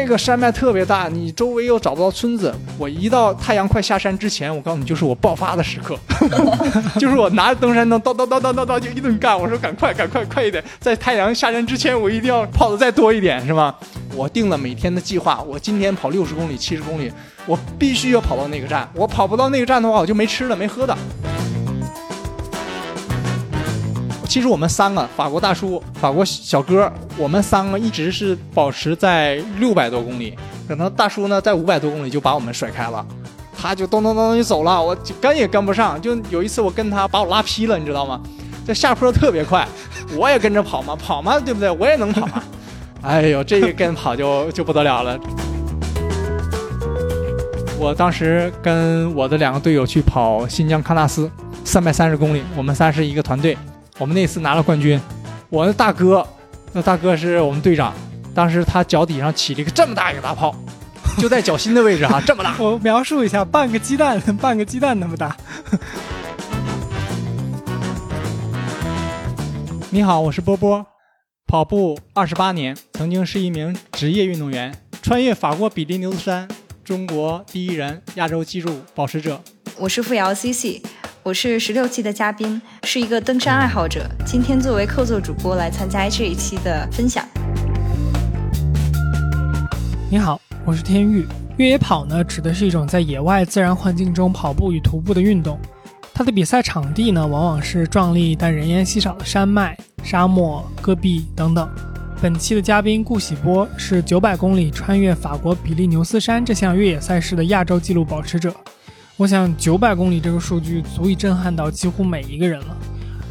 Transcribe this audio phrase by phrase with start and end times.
[0.00, 2.54] 那个山脉特别大，你周围又找不到村子。
[2.78, 5.94] 我一到太阳快下山之前，我告诉你，就是我爆发的时刻，
[6.98, 9.38] 就是我拿着登山灯，叨叨叨叨叨叨就一顿干。
[9.38, 13.74] 我说赶快赶快快一点，在太阳下山之前，我一定要跑的再多一点，是吗？
[14.16, 17.12] 我定了每天的计划，我今天跑六十公里、七十公里，
[17.44, 18.88] 我必须要跑到那个站。
[18.94, 20.96] 我跑不到那个站的话，我就没吃的没喝的。
[24.30, 33.04] 其实我们三个法国大叔、法国小哥，我们三个一直是保持在六百多公里，可能大叔呢在五百多公里就把我们甩开了，
[33.58, 36.00] 他就咚咚咚就走了，我跟也跟不上。
[36.00, 38.20] 就有一次我跟他把我拉劈了，你知道吗？
[38.64, 39.66] 这下坡特别快，
[40.16, 41.68] 我也跟着跑嘛，跑嘛，对不对？
[41.68, 42.40] 我也能跑嘛。
[43.02, 45.18] 哎呦，这一跟跑就就不得了了。
[47.80, 51.28] 我当时跟我的两个队友去跑新疆喀纳斯，
[51.64, 53.58] 三百三十公里，我们仨是一个团队。
[54.00, 54.98] 我们那次拿了冠军，
[55.50, 56.26] 我的大哥，
[56.72, 57.92] 那大哥是我们队长，
[58.34, 60.56] 当时他脚底上起了一个这么大一个大泡，
[61.18, 62.56] 就在脚心的位置哈， 这么大。
[62.58, 65.36] 我描述一下，半个鸡蛋，半个鸡蛋那么大。
[69.90, 70.86] 你好，我是波波，
[71.46, 76.48] 跑步二十八年，曾经是一名职业运动员，穿越法国比利牛斯山，
[76.82, 79.42] 中国第一人，亚洲纪录保持者。
[79.76, 80.80] 我是付瑶 CC。
[81.22, 84.08] 我是十六期的嘉宾，是一个登山爱好者。
[84.24, 87.22] 今天作为客座主播来参加这一期的分享。
[90.10, 91.26] 你好，我是天玉。
[91.58, 95.60] 越野跑呢，指的是一种在野外自然环境中跑步与徒步的运动。
[96.14, 101.68] 它的比赛场地呢，往往是壮丽但人烟稀少的山脉、沙漠、戈壁等等。
[102.22, 108.54] 本期的嘉宾顾喜波是九百公里穿越法国比利牛斯山这项越野赛事的亚洲纪录保持者。
[109.20, 112.74] 我想九百公里这个数据足以震撼到几乎每一个人了。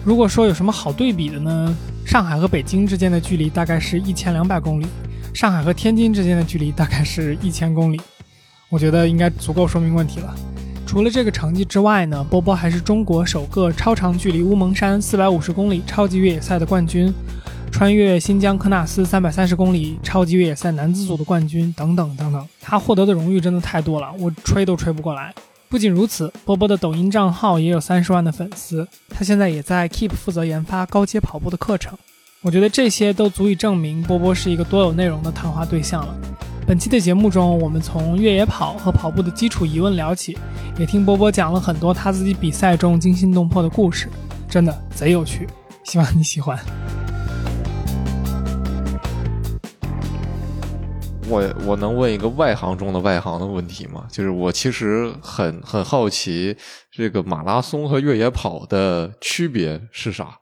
[0.06, 1.76] 如果说有什么好对比的呢？
[2.06, 4.86] 上海和北京之间的距离大概是一千两百公里，
[5.34, 8.00] 上海和天津之间的距离大概是一千公里。
[8.70, 10.32] 我觉得应该足够说明问题了。
[10.86, 17.12] 除了这个成绩之外呢，波波还是中国首个超长距离乌蒙山四百五十公里超级越野赛的冠军，
[17.72, 22.48] 穿越新疆喀纳斯三百三十公里超级越野赛男子组的冠军等等等等。
[22.62, 25.34] 他获得的荣誉真的太多了，我吹都吹不过来。
[25.70, 28.88] 不仅如此，波波的抖音账号也有三十万的粉丝。
[29.08, 31.96] 他现在也在 Keep 负责研发高阶跑步的课程。
[32.42, 36.16] 我觉得这些都足以证明波波是一个多有内容的谈话对象了。
[36.66, 40.36] 本期的节目中，我们从越野跑和跑步的基础疑问聊起，
[40.80, 44.10] 也听波波讲了很多他自己比赛中惊心动魄的故事，
[44.50, 45.48] 真的贼有趣。
[45.84, 46.58] 希望你喜欢。
[51.30, 54.08] 我我能问一个外行中的外行的问题吗？
[54.10, 56.58] 就是我其实很很好奇，
[56.92, 60.40] 这个马拉松和越野跑的区别是啥？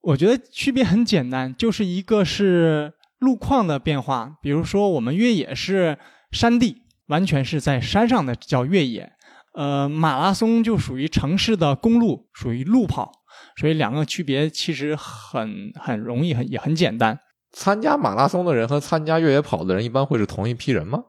[0.00, 5.98] 我觉得区别很简单，就是一个是路况的变化，比如说我们越野是
[6.32, 9.12] 山地，完全是在山上的叫越野，
[9.54, 13.12] 呃，马拉松就属于城市的公路，属于路跑，
[13.56, 17.20] 所以两个区别其实很很容易，很也很简单。
[17.58, 21.02] 参加马拉松的人和参加越野跑的人一般会是同一批人吗？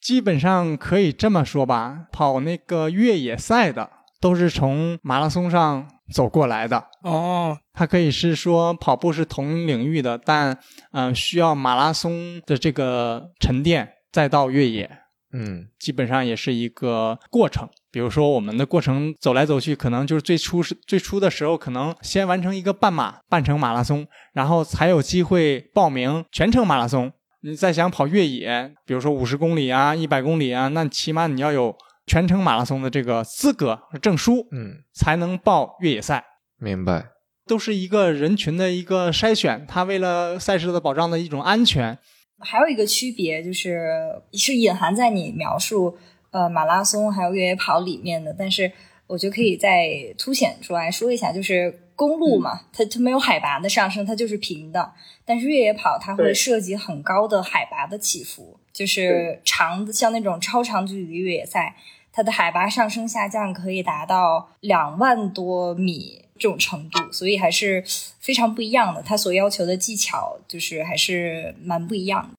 [0.00, 3.90] 基本上可以这么说吧，跑那个越野赛的
[4.20, 6.84] 都是从马拉松上走过来的。
[7.02, 10.56] 哦，他可以是说跑步是同领域的，但
[10.92, 14.88] 嗯，需要马拉松的这个沉淀，再到越野，
[15.32, 17.68] 嗯，基本上也是一个过程。
[17.96, 27.10] 比如说，我们的过程走来走去，可能就是最初是最初的时候，可能先完成一个半马、半程马拉松，然后才有机会报名全程马拉松。
[27.40, 31.74] 你再想跑越野，比如说五十公里啊、一百公里啊，那起码你要有
[32.06, 36.22] 全程马拉松的这个资格和证书，嗯，才能报越野赛。
[36.58, 37.06] 明白，
[37.46, 41.98] 都是一个人群的一个筛选，它为了赛事的保障的一种安全。
[42.40, 43.88] 还有一个区别就是，
[44.34, 45.96] 是隐含在你描述。
[46.36, 48.70] 呃，马拉松还有越野跑里面的，但是
[49.06, 49.88] 我觉得可以再
[50.18, 54.92] 凸显出来说一下，就是公路嘛，它它没有海拔的上升，它就是平的。
[55.24, 61.74] 但是越野跑它会涉及很高的海拔的起伏，就是长的像那种超长距离越野赛，
[62.12, 67.82] 它的海拔上升下降可以达到两万多米这种程度，所以还是
[68.20, 69.02] 非常不一样的。
[69.02, 72.35] 它所要求的技巧就是还是蛮不一样的。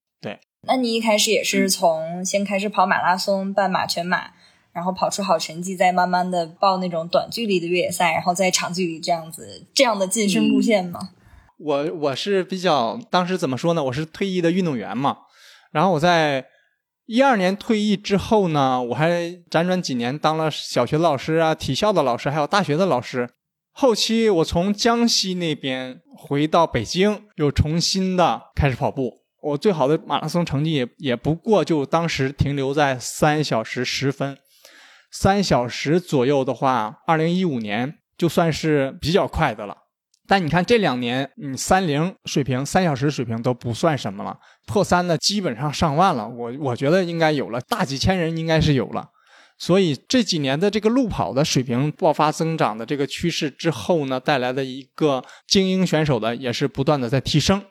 [0.62, 4.31] 那你一开始也是从先开始跑马拉松、半马、全马，
[4.74, 11.09] 然后跑出好成绩，再慢慢的报那种短距离的越野赛，然后再长距离这样子这样的晋升路线吗？
[11.59, 13.83] 我我是比较当时怎么说呢？
[13.86, 15.18] 我是退役的运动员嘛，
[15.71, 16.45] 然后我在
[17.06, 19.09] 一二年退役之后呢，我还
[19.50, 23.30] 辗转几年当了小学的老师啊、体校的老师，还有大学的老师。
[23.71, 29.26] 后期我从江西那边回到北京，又重新的开始跑步。
[29.41, 34.37] 我最好的马拉松成绩也也不过就当时停留在三小时十分，
[35.11, 39.75] 三小时左右的话，二零一五年就算是比较快的了。
[40.29, 46.27] 但你看这两年，你三零水平、三小时水平都不算什么了，破三的基本上上万了。
[46.27, 49.07] 我我觉得应该有了，大几千人应该是有了。
[49.57, 57.63] 所以这几年的这个路跑的水平爆发增长的这个趋势之后呢，带来的一个精英选手的也是不断的在提升。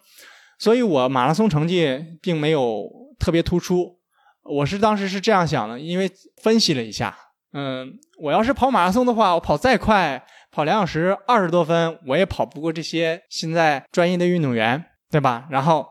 [0.58, 2.88] 所以我马拉松成绩并没有
[3.18, 3.98] 特别突出。
[4.42, 6.10] 我是当时是这样想的，因为
[6.42, 7.16] 分析了一下，
[7.52, 10.24] 嗯，我要是跑马拉松的话，我跑再快。
[10.52, 15.46] 跑两小时二十多分，我也跑不过这些现在专业的运动员，对吧？
[15.50, 15.86] 然后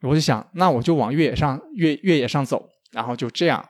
[0.00, 3.64] 我就想，那我就往越野上越越野上走，然后就这样，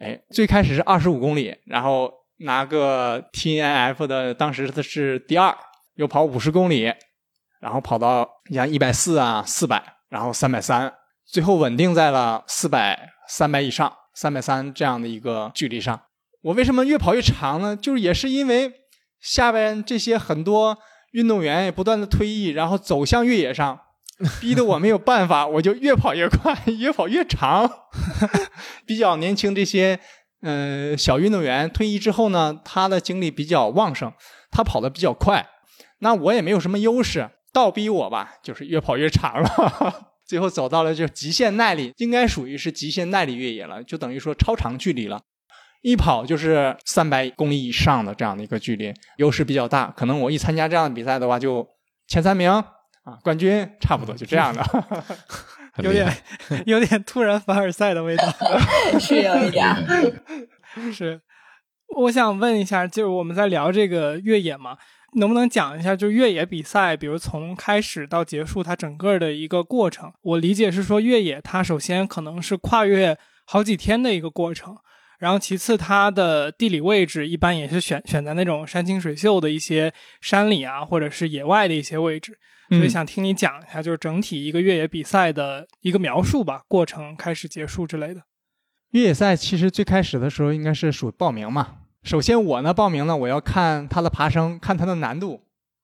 [0.00, 5.56] 哎，最开始是二十五公里，然后拿个 T N F 的，当时的是第二，
[5.94, 6.92] 又跑五十公里，
[7.60, 10.92] 然后跑到像一百四啊、四百，然后三百三，
[11.24, 16.00] 最后稳定在了四百、三百以上、三百三这样的一个距离上。
[16.42, 17.76] 我为什么越跑越长呢？
[17.76, 18.72] 就是也是因为。
[19.22, 20.78] 下边这些很多
[21.12, 23.78] 运动员也不断的退役，然后走向越野上，
[24.40, 27.70] 逼得我没有办法，我就越跑越快，越跑越长。
[28.86, 30.00] 比较年轻这些
[30.40, 34.10] 嗯小运动员退役之后呢，他的精力比较旺盛，
[34.50, 35.46] 他跑得比较快，
[35.98, 40.10] 那我也没有什么优势，倒逼我吧，就是越跑越长了。
[40.26, 45.20] 最后走到了就极限耐力，应该属于是极限耐力越野了，就等于说超长距离了。
[45.82, 49.92] 一跑就是三百公里以上的这样的一个距离，优势比较大。
[49.96, 51.66] 可能我一参加这样的比赛的话，就
[52.06, 54.62] 前三名啊，冠军差不多就这样的。
[55.82, 56.06] 有点
[56.66, 58.24] 有点突然凡尔赛的味道，
[59.00, 59.74] 是有一点。
[60.92, 61.20] 是，
[61.96, 64.76] 我想问一下，就是我们在聊这个越野嘛，
[65.14, 70.12] 能不能讲一下，就越野比赛，比如从开始到结束，它整个的一个过程？
[70.22, 74.76] 我理解是说，越野它首先可能是跨越好几天的一个过程。
[75.18, 79.92] 然后其次，它的地理位置一般也是选选在那种山清水秀的一些
[80.22, 82.38] 山里啊，或者是野外的一些位置。
[82.70, 88.22] 所以想听你讲一下，就是整体一个越野比赛的一个描述吧，过程开始结束之类的。
[88.92, 91.79] 越野赛其实最开始的时候应该是属报名嘛。
[92.02, 95.40] 首先我呢报名呢，我要看它的爬升，看它的难度，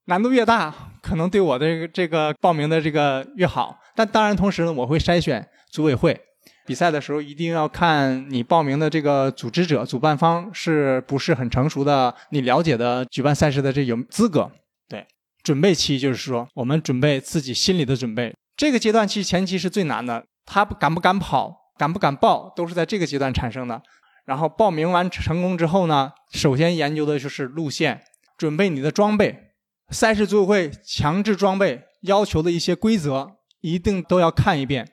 [0.07, 3.79] 难度越大，可能对我的这个这个报名的这个越好。
[3.95, 6.19] 但当然同时呢，我会筛选组委会。
[6.65, 14.51] 比赛的时候一定要看你报名的这个组织者、主办方是不是很成熟的，你了解的举办赛事的这有资格。
[14.89, 15.07] 对，
[15.45, 20.25] 准备期就是说我们准备自己心里的准备，这个阶段其实前期是最难的。
[20.45, 23.81] 他敢不敢跑，敢不敢报，都是在这个阶段产生的。
[24.27, 28.03] 然后报名完成功之后呢，首先研究的就是路线，
[28.37, 29.53] 准备你的装备，
[29.89, 34.87] 赛事组委会强制装备要求的一些规则一定都要看一遍，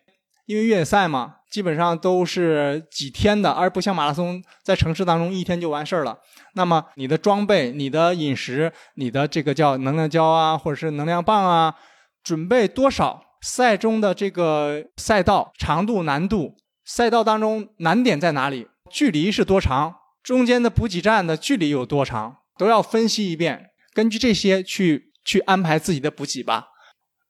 [0.46, 1.36] 因为越野赛嘛。
[1.54, 6.18] 基本上都是几天的，而不像马拉松在城市当中一天就完事儿了。
[6.56, 11.76] 那么你的装备、你的饮食、你的这个叫能量胶啊，或者是能量棒啊，
[12.24, 13.22] 准备多少？
[13.44, 16.56] 赛中的这个赛道长度、难度，
[16.86, 18.68] 赛道当中难点在哪里？
[18.94, 19.96] 距离是多长？
[20.22, 22.38] 中间的补给站的距离有多长？
[22.60, 26.68] 都要分析一遍，根据这些去去安排自己的补给吧。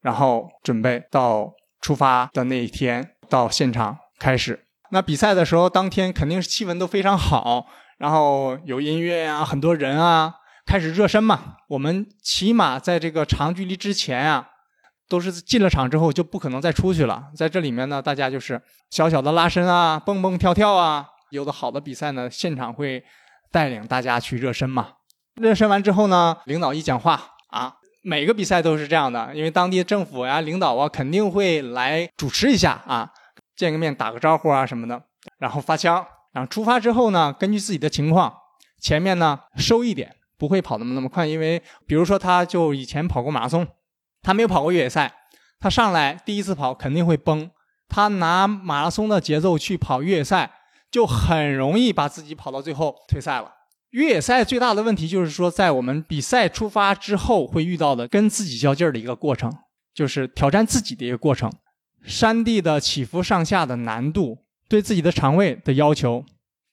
[0.01, 3.97] 然后准备到出发的那一天到现场。
[4.19, 10.35] 开始，那比赛的时候，当天肯定是气温都非常好，然后有音乐啊，很多人啊，
[10.66, 11.56] 开始热身嘛。
[11.69, 14.49] 我们起码在这个长距离之前啊，
[15.07, 17.30] 都是进了场之后就不可能再出去了。
[17.37, 21.07] 在这里面呢，大家就是小小的拉伸啊，蹦蹦跳跳啊。
[21.33, 23.04] 有的好的比赛呢，现场会
[23.52, 24.90] 带领大家去热身嘛。
[25.42, 27.73] 热身完之后呢，领导一讲话啊，
[28.04, 33.09] 每个比赛都是这样的，因为当地政府呀、领导啊肯定会来主持一下啊。
[33.56, 35.02] 见个面打个招呼啊什么的，
[35.40, 38.31] 然后发枪，然后出发之后呢，根据自己的情况，
[38.80, 43.68] 前面呢收一点，不会跑那么那么快，因为比如说他就以前跑过马拉松，
[44.21, 45.11] 他没有跑过越野赛，
[45.59, 47.49] 他上来第一次跑肯定会崩，
[47.90, 50.52] 他拿马拉松的节奏去跑越野赛，
[50.94, 53.52] 就很容易把自己跑到最后退赛了。
[53.90, 59.52] 越野赛最大的问题就是说，在我们比赛出发之后会遇到的跟自己较劲儿的一个过程，
[59.92, 61.52] 就是挑战自己的一个过程。
[62.04, 64.38] 山地的起伏上下的难度，
[64.69, 66.23] 对自己的肠胃的要求，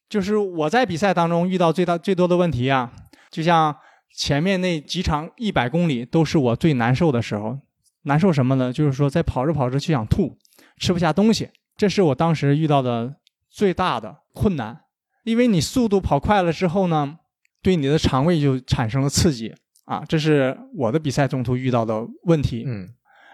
[0.08, 2.92] 就是我在比赛当中遇到最大最多的问题啊。
[3.30, 3.74] 就像
[4.14, 7.58] 前面那几场一百公里，都是我最难受的时候。
[8.02, 8.70] 难受什么呢？
[8.70, 10.36] 就是说在跑着跑着就想吐，
[10.78, 13.14] 吃不下东西，这是我当时遇到的
[13.50, 14.80] 最大的困难。
[15.24, 17.18] 因为你速度跑快了之后呢，
[17.62, 19.52] 对你的肠胃就产生了刺激
[19.84, 20.02] 啊。
[20.08, 22.64] 这是我的比赛中途遇到的问题。
[22.66, 22.88] 嗯。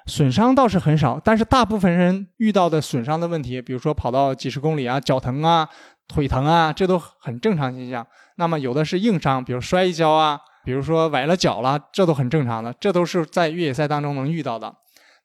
[0.09, 5.69] 损伤倒是很少，但是大部分人遇到的损伤的问题，比如说跑到几十公里啊，脚疼啊、
[6.07, 8.07] 腿疼啊，这都很正常现象。
[8.37, 14.73] 那么有的是硬伤，比如摔一跤啊，比如说崴了脚了，这都很正常的，这都是在越野赛当中能遇到的。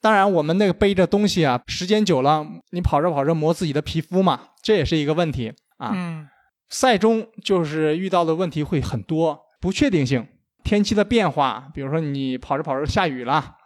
[0.01, 5.91] 当然，我们那个背着东西啊，时间久了，你跑着跑着磨自己的皮肤嘛，这也是一个问题啊。
[5.93, 6.27] 嗯，
[6.70, 10.27] 赛中就是遇到的问题会很多，不确定性，
[10.63, 13.58] 天气的变化，比如说你跑着跑着下雨了，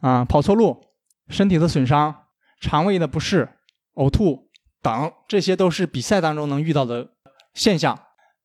[0.00, 0.86] 啊，跑错路，
[1.28, 2.14] 身体的损伤，
[2.60, 3.46] 肠胃的不适，
[3.96, 4.48] 呕吐
[4.80, 7.10] 等，这些都是比赛当中能遇到的
[7.52, 7.98] 现象。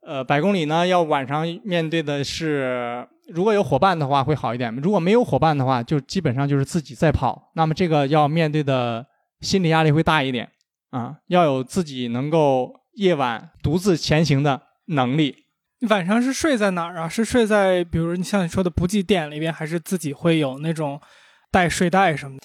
[0.06, 7.51] 呃，百公里呢，要晚上面对的是，如果有伙伴的话会好一点；如果没有伙伴的话，就基本上就是自己在跑。
[7.56, 9.06] 那么这个要面对的
[9.42, 10.50] 心理压力会大一点
[10.92, 15.46] 啊，要有自己能够夜晚独自前行的能力。
[15.80, 17.08] 你晚上是睡在哪儿啊？
[17.08, 21.00] 是睡在比如你像你说的补给点里边，还是自己会有那种
[21.51, 22.44] 带睡袋什么的？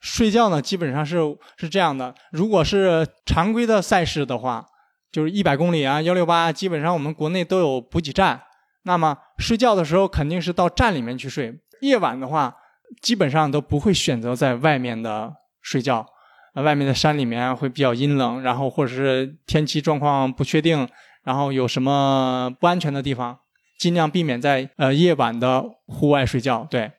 [0.00, 1.18] 睡觉呢，基本上是
[1.56, 2.14] 是这样的。
[2.32, 4.66] 如果是常规的赛事的话。
[5.12, 8.40] 就是一百公里啊，幺六八，基本上我们国内都有补给站。
[8.82, 11.60] 那么睡觉的时候肯定是到站里面去睡。
[11.80, 12.56] 夜晚的话，
[13.02, 16.06] 基本上都不会选择在外面的睡觉。
[16.54, 20.88] 外面的山里面会比较阴冷，然后或者是天气状况不确定，
[21.22, 23.38] 然后有什么不安全的地方，
[23.78, 26.66] 尽量避免在呃夜晚的户外睡觉。
[26.68, 26.90] 对，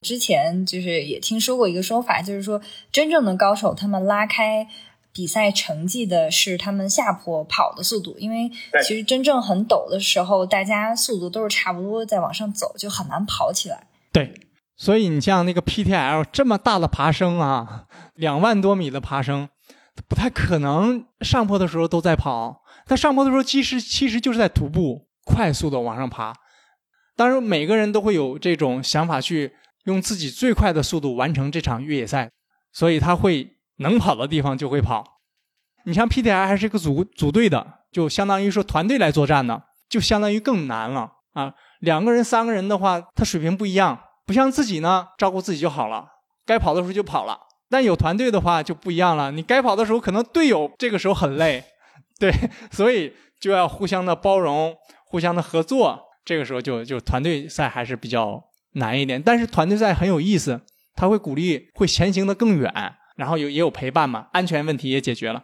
[0.00, 4.66] 之前就是也听说过一个说法，就是说真正的高手他们拉开。
[5.14, 8.50] 比赛成绩的是他们下坡跑的速度，因为
[8.82, 13.88] 其实真正很陡的时候，大家速度都是差不多在往上走，就很难跑起来。
[14.10, 14.32] 对，
[14.74, 19.50] 所以你像那个 PTL 这么大的爬升啊，两万多米的爬升，
[20.08, 22.62] 不太可能上坡的时候都在跑。
[22.86, 26.32] 他上坡的时候，其实其实就是在徒步快速的往上爬。
[27.16, 29.52] 当然，每个人都会有这种想法，去
[29.84, 32.30] 用自己最快的速度完成这场越野赛，
[32.72, 33.58] 所以他会。
[33.78, 35.04] 能跑的地方就会跑，
[35.84, 41.54] 你像 PTI 还是一个组组队的，就相当于说团队来作战的，就相当于更难了啊！
[41.80, 46.06] 两个人、三个人的话，他水平不一样，不像自己呢，照顾自己就好了，
[46.46, 47.38] 该跑的时候就跑了。
[47.68, 51.64] 但有团队的话就不一样了，你该跑的时候，可能队友这个时候很累，
[52.20, 52.30] 对，
[52.70, 54.76] 所以就要互相的包容、
[55.06, 55.98] 互相的合作。
[56.24, 58.40] 这个时候就就团队赛还是比较
[58.74, 60.60] 难一点，但是团队赛很有意思，
[60.94, 62.72] 他会鼓励会前行的更远。
[63.22, 65.40] 然后有也有陪伴嘛，安全问题也解决了。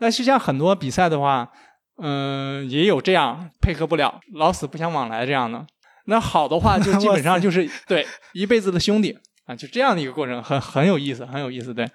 [0.00, 1.48] 那实际上很多比赛的话，
[2.02, 5.64] 嗯，也有这样配合不了，老死不相往来这样的。
[6.06, 11.72] 那好的话， 就基本上就是对一辈子的兄弟啊，就这样的一个过程，很很有意思，很有意思。
[11.72, 11.88] 对，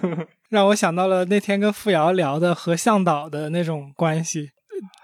[0.50, 4.50] 让我想到了那天跟付瑶聊的和向导的那种关系，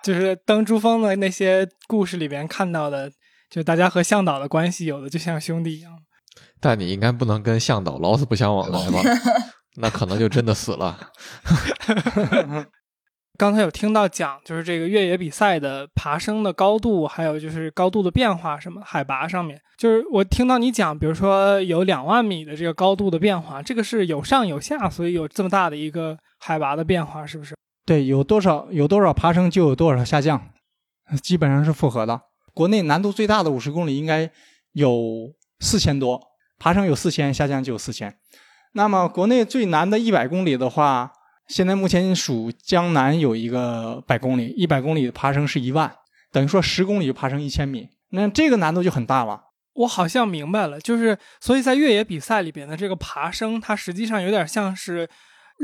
[0.02, 3.10] 就是登珠峰的那些故事里边看到的，
[3.48, 5.92] 就大家和向导的关系，有的就像兄弟一样。
[6.60, 9.00] 但你应该不能跟向导老死不相往来吧？
[9.76, 10.98] 那可能就真的死了。
[13.38, 27.56] 刚才有听到讲，就是这个越野比赛的爬升的高度，还有就是高度的变化，什么海拔上面，就是我听到你讲，比如说有两万米的这个高度的变化，这个是有上有下，所以有这么大的一个海拔的变化，是不是？
[27.86, 30.50] 对，有多少有多少爬升就有多少下降，
[31.22, 32.20] 基本上是复合的。
[32.52, 34.30] 国内难度最大的五十公里应该
[34.72, 36.20] 有四千多，
[36.58, 38.14] 爬升有四千，下降就有四千。
[38.72, 41.10] 那么，国内最难的一百公里的话，
[41.48, 45.92] 现在目前属江南有一个百公里，一百公里的爬升是一万，
[46.30, 49.42] 等于说十公里就爬升一千米，那这个难度就很大了。
[49.74, 55.08] 我好像明白了，就是所以在越野比赛里边的这个爬升，它实际上有点像是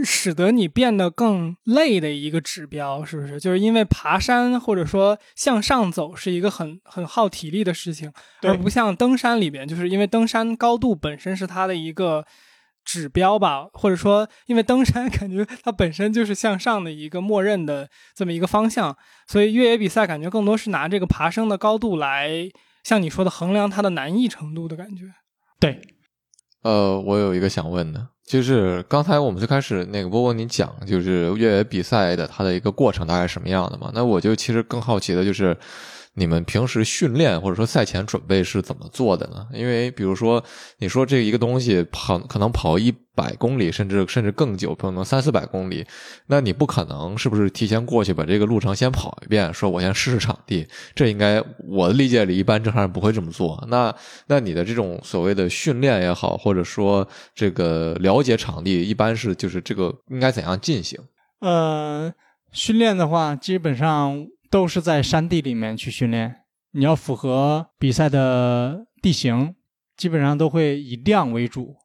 [0.02, 3.38] 使得你变得更累的一个指标，是不是？
[3.38, 12.26] 就是因为爬山或者说向上走是一个很很耗体力的事情，而不像登山里边，就是因为登山高度本身是它的一个。
[12.86, 22.48] 指标吧，或者说，因为登山 感觉它本身就是向上的一个默认的这么一个方向，所以越野比赛感觉更多是拿这个爬升的高度来，
[22.84, 25.04] 像你说的衡量它的难易程度的感觉。
[25.58, 25.80] 对，
[26.62, 33.90] 呃，我有一个想问的，就是刚才我们最开始那个波波你讲，就是越野比赛的它的一个过程大概什么样的嘛？
[33.92, 35.56] 那我就其实更好奇的就是。
[36.18, 39.46] 你们平时训练或者说赛前准备是怎么做的呢？
[39.52, 40.42] 因为比如说，
[40.78, 45.86] 你说这一个东西跑可能跑一百公里，甚至甚至更久，可能三四百公里，
[46.26, 50.66] 那你不可能是不是提前过去把这个路程先跑一遍，说我先试试场地？
[50.94, 53.62] 这应该我的理解里，一般正常人不会这么做。
[53.68, 53.94] 那
[54.26, 60.98] 那你的这种所谓的训练也好，或者说这个了解场地，一般是就是这个应该怎样进行？
[61.40, 62.10] 呃，
[62.52, 64.26] 训练的话，基本上。
[64.50, 69.54] 都是在山地里面去训练，你要符合比赛的地形，
[69.96, 71.76] 基本上都会以量为主。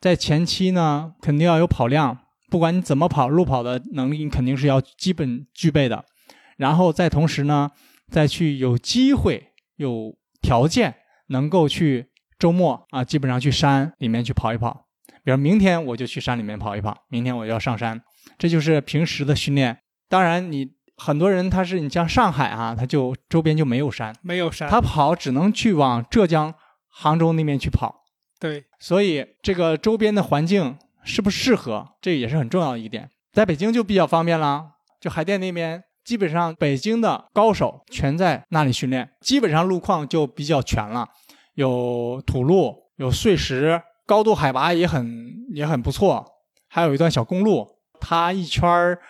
[0.00, 6.04] 在前期呢，肯定要有跑量，不管你怎么跑，路跑的能力你肯定是要基本具备的。
[6.56, 7.70] 然后再同时呢，
[8.08, 10.94] 再去有机会、有条件
[11.28, 14.86] 能够去周末啊，基本上去山里面去跑一跑。
[15.24, 18.00] 比如明天我就去山里面跑一跑，明天我就要上山，
[18.38, 19.78] 这就是平时的训练。
[20.08, 26.52] 当然，你很多人他是你像上海啊，他就周边就没有山，没有山，他跑只能去往浙江、
[26.88, 28.02] 杭州那边去跑。
[28.40, 33.08] 对，所以这个周边的环境适不适合，这也是很重要的一点。
[33.32, 34.64] 在北京就比较方便啦，
[35.00, 41.08] 就海淀那边，基本上北京的高手全在那里训练，基本上路况就比较全了，
[41.54, 46.26] 有土路，有碎石，高度海拔也很也很不错，
[46.68, 47.66] 还有一段小公路，
[48.00, 49.00] 它一圈儿，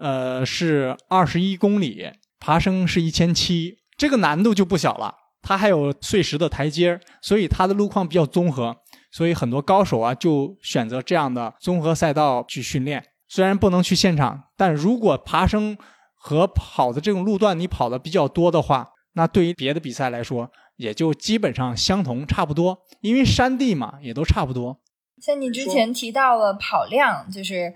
[0.00, 5.14] 呃是二十一公里，爬升是一千七，这个难度就不小了。
[5.42, 8.76] 它还有碎石的台阶，所以它的路况比较综合，
[9.10, 13.04] 所以很多高手啊就选择这样的综合赛道去训练。
[13.28, 15.78] 虽然不能去现场，但如果爬升
[16.14, 24.80] 和跑的这种路段你跑的比较多的话，那对于别的比赛来说也就基本上相同差不多，因为山地嘛也都差不多。
[25.22, 27.74] 像你之前提到了跑量，就是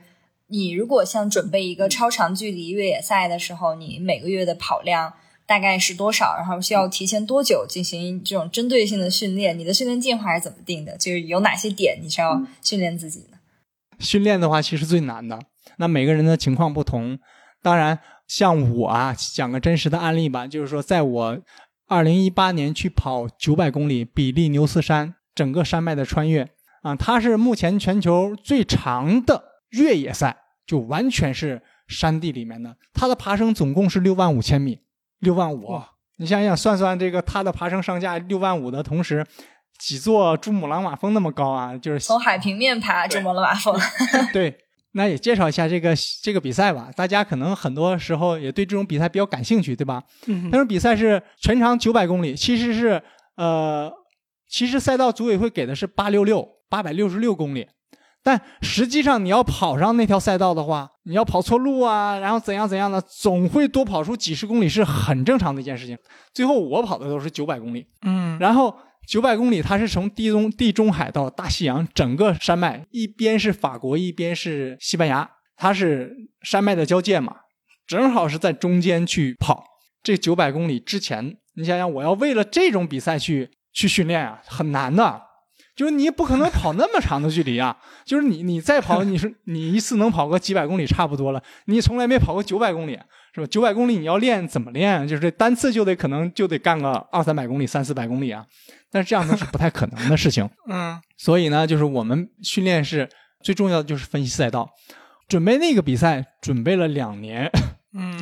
[0.49, 5.15] 你如果像准备一个超长距离越野赛的时候，你每个月的跑量。
[5.47, 6.35] 大概是多少？
[6.39, 9.59] 然后需要提前多久进行这种针对性的训练？
[9.59, 10.97] 你的训练计划是怎么定的？
[10.97, 13.37] 就是有哪些点你是要训练自己的？
[13.99, 15.39] 训练的话，其实最难的。
[15.77, 17.19] 那每个人的情况不同。
[17.63, 21.39] 当然，像我啊，讲个真实的案例吧，就是说，在我
[21.89, 26.49] 二零一八年去跑九百公里比利牛斯山整个山脉的穿越
[26.81, 29.45] 啊，它是目前全球最长的
[29.77, 32.77] 越野赛，就完全是山地里面的。
[32.93, 34.81] 它的爬升总共是六万五千米。
[35.21, 35.81] 六万五，
[36.19, 39.25] 你想想，算算这个它的爬升上架六万五的同时，
[39.79, 41.79] 几座珠穆朗玛峰那么高啊？
[41.79, 43.75] 就是从海平面爬珠穆朗玛峰。
[44.35, 44.55] 对，
[44.93, 46.91] 那也介绍一下这个这个比赛吧。
[46.95, 50.03] 大家可能很多时候也对这种比赛比较感兴趣，对吧？
[50.27, 50.51] 嗯。
[50.53, 53.03] 但是比赛是全长九百公里，其实是
[53.37, 53.91] 呃，
[54.47, 57.67] 其实赛道组委会给的是八六六八百六十六公里。
[58.25, 65.97] 但实际上，你要跑上那条赛道的话，你要跑错路啊，然后怎样怎样的，总会多跑出几十公里，是很正常的一件事情。
[66.33, 68.75] 最后我跑的都是九百公里，嗯，然后
[69.07, 77.37] 九百公里它是从地中地中海到大西洋整个山脉，一边是法国，一边是西班牙，它是山脉的交界嘛，
[77.87, 79.63] 正好是在中间去跑
[80.03, 85.21] 这九百公里之前，你想想，我要为了这种比赛去去训练啊，很难的。
[85.75, 87.77] 就是你不可能跑那么长的距离啊！
[88.05, 92.99] 就是你你再跑，你 说你一次能跑个几百公里差不多了，你从来没跑过九百公里，
[93.35, 93.47] 是吧？
[93.47, 95.07] 九百公里你要练怎么练？
[95.09, 98.47] 就是单次就得可能就得干个二三百公里、三四百公里啊！
[98.91, 100.49] 但是这样都是不太可能的事情。
[100.71, 103.09] 嗯，所以呢，就是我们训练是
[103.43, 104.71] 最重要的，就是分析赛道，
[105.27, 107.51] 准备那个比赛准备了两年。
[107.93, 108.17] 嗯。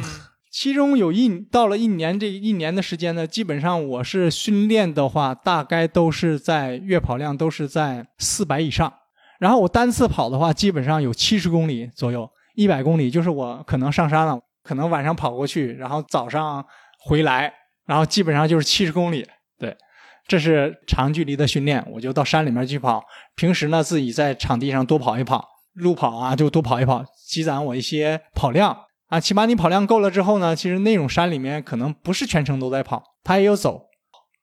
[0.52, 8.92] 其中有一到了一年，这一年的时间呢，基本上我是训练的话，大概都是在月跑量都是在四百以上。
[9.40, 16.62] 然后我单次跑的话，基本上有七十公里左右，一百公里就是我可能上山了，可能晚上跑过去，然后早上
[17.00, 17.50] 回来，
[17.86, 19.26] 然后基本上就是七十公里。
[19.58, 19.74] 对，
[20.28, 23.02] 这是长距离的训练，我就到山里面去跑。
[23.36, 28.76] 平时呢，自己在场地上多跑一跑，路跑啊就多跑一跑，积攒我一些跑量。
[29.12, 33.82] 啊，起码你跑量够了之后呢，其实那种山里面可能不是全程都在跑，他也有走。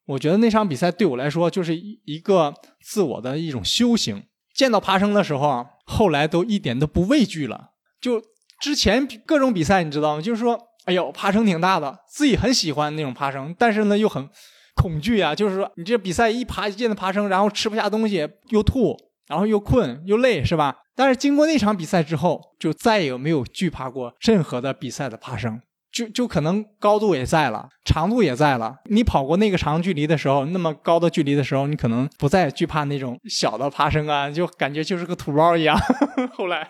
[0.06, 4.26] 我觉得那场比赛对我来说就是一个自我的一种修行。
[4.54, 7.72] 见到爬升的时候啊，后来都一点都不畏惧了。
[8.00, 8.22] 就
[8.62, 10.22] 之前各种比赛你知道吗？
[10.22, 14.30] 就是说，哎呦，爬升挺大的，自己很喜欢那种爬升，但是呢又很
[14.76, 15.34] 恐惧啊。
[15.34, 18.96] 就是说，你这比赛一爬一见到爬升，然后吃不下东西，又吐，
[19.28, 20.76] 然后又困又累，是吧？
[21.00, 25.62] 但是经过那场比赛之后，就再也没有惧怕过任何的比赛的爬升，
[25.94, 28.76] 就就可能高度也在了，长度也在了。
[28.90, 35.80] 你跑过那个长距离的时候，那么高的距离的时候，你可能不再惧怕那种小的爬升啊，就感觉就是个土包一样。
[36.36, 36.70] 后来，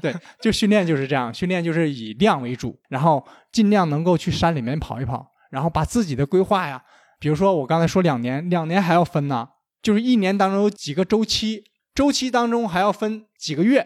[0.00, 6.80] 对，就训练就是这样，训练就是以量为主，然后尽量能够去山里面跑一跑，然后把自己的规划呀，
[7.18, 9.48] 比如说我刚才说两年，两年还要分呢，
[9.82, 11.64] 就是一年当中有几个周期。
[11.98, 13.84] 周期当中还要分几个月，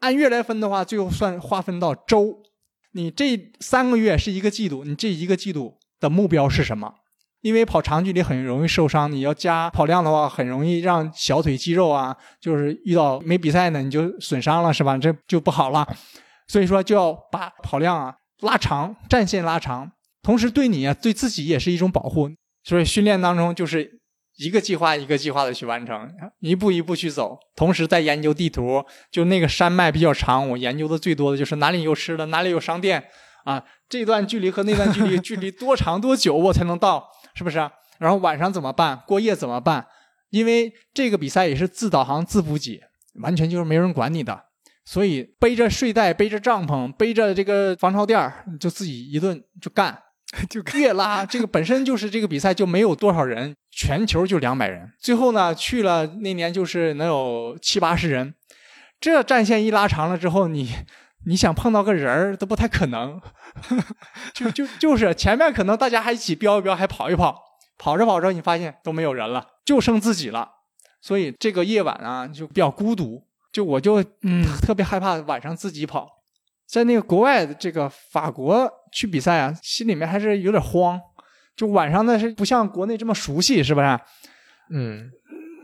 [0.00, 2.42] 按月来分的话，最后算划分到周。
[2.92, 6.92] 你这三个月是一个季度，你这一个季度的目标是什么？
[7.40, 14.98] 因为跑长距离很容易受伤，你要加跑量的话，很容易让小腿肌肉啊，就是遇到没比赛呢，你就损伤了，是吧？
[14.98, 15.88] 这就不好了。
[16.46, 19.90] 所以说就要把跑量啊拉长，战线拉长，
[20.22, 22.28] 同时对你啊对自己也是一种保护。
[22.62, 24.02] 所以训练当中就是
[24.36, 28.84] 一个计划一个计划的去完成，一步一步去走，同时在研究地图。
[29.10, 33.04] 就那个山脉比较长，我研究的最多的就是哪里有吃的，哪里有商店
[33.44, 37.58] 啊，这段距离和那段距离 距离多长多久我才能到，是不是？
[37.98, 39.00] 然后晚上怎么办？
[39.06, 39.86] 过夜怎么办？
[40.30, 42.80] 因为这个比赛也是自导航自补给，
[43.22, 44.46] 完全就是没人管你的，
[44.84, 49.96] 所以背着睡袋、背着帐篷、背着这个防潮垫儿，就自己一顿就干。
[50.50, 54.92] 就越拉这个本身就是这个比赛就没有多少人，全球就两百人。
[54.98, 58.34] 最后呢，去了那年就是能有七八十人，
[59.00, 60.74] 这战线一拉长了之后，你
[61.26, 63.20] 你想碰到个人儿都不太可能。
[64.34, 67.40] 就就就是前面可能大家还一起飙一飙，还跑一跑，
[67.78, 70.48] 跑着跑着你发现都没有人了，就剩自己了。
[71.00, 76.08] 所以这个夜晚啊就比较孤独，就我就嗯特别害怕晚上自己跑。
[76.66, 81.00] 在那个国外的这个法国去比赛啊，心里面还是有点慌。
[81.56, 83.86] 就晚上呢是不像国内这么熟悉，是不是？
[84.72, 85.08] 嗯，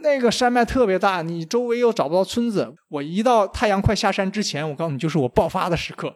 [0.02, 2.72] 那个山脉特别大，你周围又找不到村子。
[2.88, 6.14] 我一到太阳快下山之前，我告诉你，就是我爆发的时刻，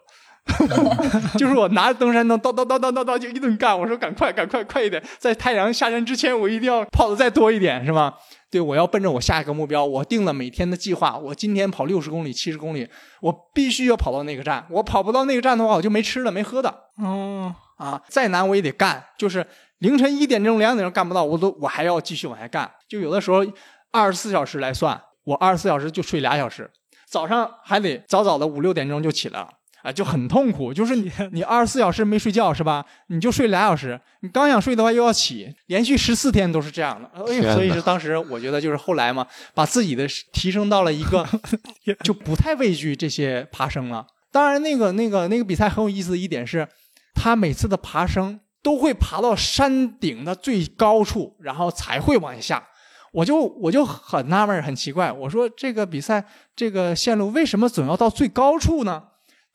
[1.37, 3.77] 就是我拿着登山灯，叨叨叨叨叨叨就一顿干。
[3.77, 8.15] 我说赶快赶快快一点，在太阳下山之前，我一定要跑的再多一点，是吧？
[8.55, 11.19] 对，我要奔着我下一个目标，我定了每天的计划。
[11.19, 12.89] 我今天跑六十公里、七十公里，
[13.21, 14.65] 我必须要跑到那个站。
[14.71, 18.01] 我跑不到那个站的话，我就没吃的、没喝的哦，啊！
[18.09, 19.45] 再难我也得干，就是
[19.79, 22.71] 凌晨一点钟、两点钟干不到，我都我还要继续往下干。
[22.89, 23.45] 就有的时候
[23.91, 26.71] 二十四小时来算，我二十四小时就睡俩小时，
[27.09, 29.49] 早上还得早早的五六点钟就起来了。
[29.85, 32.85] 啊，就很痛苦，就是你 你二十四小时没睡觉是吧？
[33.09, 37.11] 你就睡俩小时，你刚想睡的话又要起，连续十四天都是这样的。
[37.15, 41.29] 哎呦，所以是当时我觉得就是后来嘛，把自己的提升到了一个
[42.03, 44.07] 就不太畏惧这些爬升了。
[44.33, 46.67] 当然，那个那个那个比赛很有意思的一点是，
[47.15, 52.65] 他每次的爬升都会爬到山顶的最高处，然后才会往下下。
[53.13, 56.25] 我就我就很纳闷，很奇怪，我说这个比赛
[56.57, 59.03] 这个线路为什么总要到最高处呢？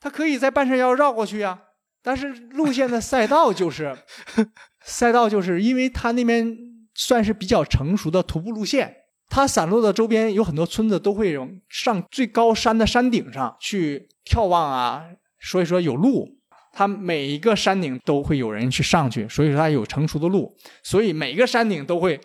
[0.00, 1.60] 它可以在半山腰绕过去呀、
[2.02, 3.96] 但是路线的赛道就是
[4.82, 6.56] 赛道，就是因为它那边
[6.94, 8.94] 算是比较成熟的徒步路线，
[9.28, 15.04] 它散落的周边有很多村子都会有上最高山的山顶上去眺望啊，
[15.38, 16.36] 所以说有路。
[16.72, 22.20] 它每一个山顶都会有人去上去，所以说它有成熟的路，所以每个山顶都会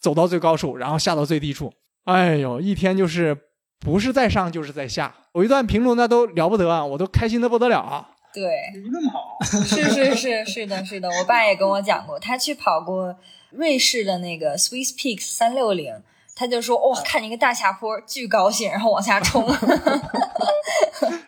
[0.00, 1.68] 走到最高处，然后下到最低处。
[2.04, 3.36] 哎呦，一天就是
[3.80, 5.14] 不是在上就是在下。
[5.34, 8.10] 有一段评论那都了不得啊，我都开心的不得了啊。
[8.34, 8.44] 对，
[8.92, 13.16] 那么好，是是是是的，是的，我爸也跟我讲过，他去跑过
[13.50, 16.02] 瑞士的那个 Swiss Peaks 三六零，
[16.36, 19.48] 他就说哇、看见一个大下坡，巨高兴，然后往下冲。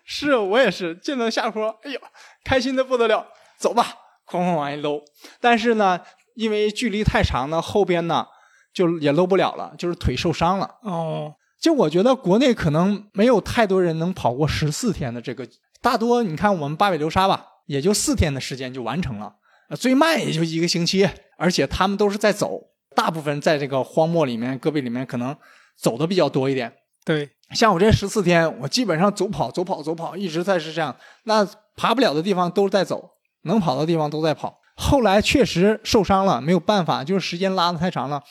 [0.04, 2.00] 是我也是见到下坡，哎呦，
[2.44, 3.94] 开心的不得了，走吧，
[4.28, 5.00] 哐哐往一搂。
[5.40, 6.00] 但是呢，
[6.34, 8.26] 因为距离太长呢，后边呢
[8.74, 10.76] 就也搂不了了，就是腿受伤了。
[10.82, 15.46] 哦，就我觉得国内可能没有太多人能跑过十四天的这个，
[15.82, 19.34] 大多你看我们八百流沙吧，也就四天的时间就完成了，
[19.68, 22.58] 呃最慢也就一个星期，而且他们都是在走，
[22.96, 25.36] 大部分在这个荒漠里面、戈壁里面可能
[25.78, 26.72] 走的比较多一点。
[27.04, 30.94] 对，像我这十四天，我基本上走跑走跑走跑，一直在是这样。
[31.24, 31.46] 那
[31.76, 33.10] 爬不了的地方都是在走，
[33.44, 34.58] 能跑的地方都在跑。
[34.76, 38.22] 后来确实受伤了，没有办法，就是时间拉的太长了，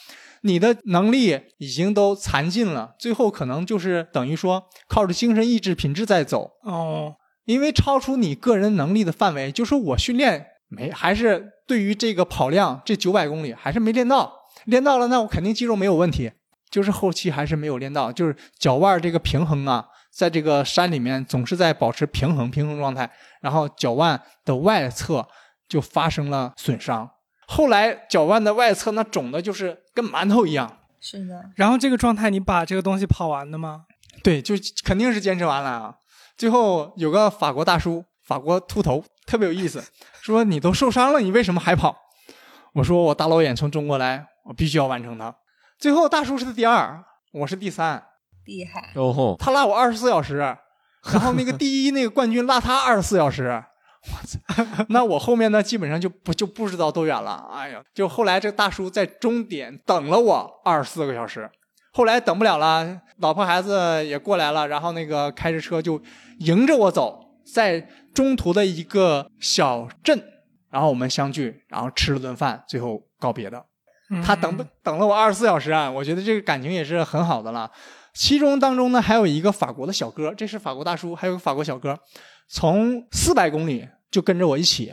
[0.44, 14.34] 你的能力已经都残尽了，最后可能就是等于说靠着精神意志品质在走，哦，因为超出你个人能力的范围，就是我训练没，还是对于这个跑量这九百公里还是没练到，
[14.66, 16.32] 练到了那我肯定肌肉没有问题，
[16.70, 23.10] 就是后期还是没有练到，就是脚腕这个平衡啊，在这个山里面总是在保持平衡平衡状态，
[23.42, 25.28] 然后脚腕的外侧
[25.68, 27.10] 就发生了损伤，
[27.52, 30.78] 后来脚腕的外侧那肿的就是跟馒头一样。
[31.02, 33.86] 是的，然后这个状态你把这个东西跑完的吗？
[34.22, 35.96] 对，就肯定是坚持完了啊。
[36.38, 39.84] 最后有个法国大叔，法国秃头，特别有意思，
[40.22, 41.96] 说你都受伤了，你为什么还跑？
[42.74, 45.36] 我说我大老远从中国来，我必须要完成它。
[45.80, 48.04] 最后大叔是第二，我是第三，
[48.46, 48.92] 厉害。
[48.94, 50.36] 哦吼，他拉我二十四小时，
[51.12, 53.64] 然后那个第一那个冠军拉他二十四小时。
[54.06, 54.86] 我操！
[54.90, 57.50] 那我后面呢，基本上就不就不知道多远了。
[57.54, 61.50] 哎呀，就后来这个大叔在终点等了我二十四个小时，
[61.92, 66.02] 后来等不了了，老婆孩子也过来了，然后那个开着车就
[66.40, 67.20] 迎着我走，
[67.54, 70.24] 在中途的一个小镇，
[70.70, 73.66] 然后我们相聚，然后吃了顿饭，最后告别的。
[74.26, 77.70] 他等不嗯等了我二十四小时啊，我觉得这个感情也是很好的了。
[78.12, 81.96] 其中当中呢，还有一个法国的小哥，这是法国大叔，还有个法国小哥，
[82.50, 84.92] 从四百公里就跟着我一起，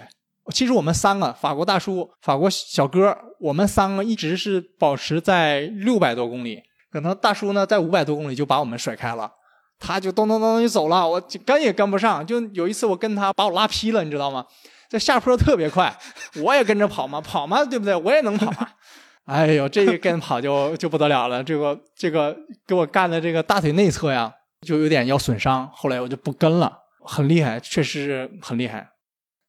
[0.52, 9.32] 其实我们三个法国大叔、法国小哥，我们三个一直是保持在六百多公里，可能大叔呢在五百多公里就把我们甩开了，
[9.78, 12.24] 他就咚咚咚就走了，我跟也跟不上。
[12.26, 14.46] 就有一次我跟他把我拉劈了，你知道吗？
[14.88, 15.92] 这下坡特别快，
[16.44, 17.96] 我也跟着跑嘛，跑嘛，对不对？
[17.96, 18.52] 我也能跑。
[19.26, 26.72] 哎呦，这一跟跑 就就不得了了，这个这个给我干的这个大腿内侧呀，就有点要损伤，后来我就不跟了，
[27.06, 28.88] 很厉害，确实是很厉害。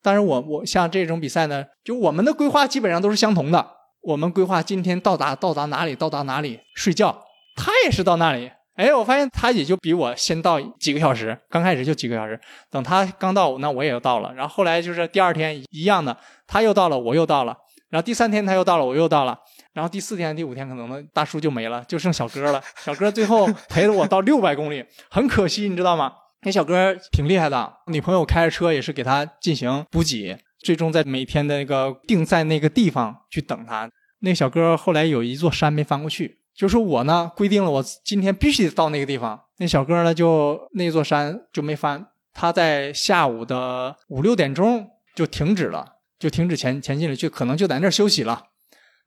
[0.02, 3.68] 但是我我像这种比赛呢，就我们的规划基本上都是相同的。
[4.02, 8.50] 我们规划今天到达到达哪里到达哪里睡觉，他也是到那里。
[8.76, 12.40] 哎，我发现他也就比我先到几个小时，刚开始就几个小时。
[12.70, 14.32] 等他刚到，那我也到了。
[14.36, 16.16] 然后后来就是第二天一样的，
[16.46, 17.58] 他又到了，我又到了。
[17.90, 19.38] 然后第三天他又到了，我又到了。
[19.74, 22.62] 然后第四天、第五天可能，大叔就没了，就剩小哥了。
[22.86, 26.14] 小哥最后陪着我到六百公里，很可惜，你知道吗？
[26.42, 33.90] 那小哥挺厉害的，女朋友开着车也是给他进行补给，最终在每天的那个定在那个地方去等他。
[34.20, 39.40] 那小哥后来有一座山没翻过去，就是我呢规定了我今天必须得到那个地方。
[39.58, 45.86] 那小哥呢就那座山就没翻，他在下午的五六点钟就停止了，
[46.20, 48.46] 就停止前前进了，就可能就在那儿休息了。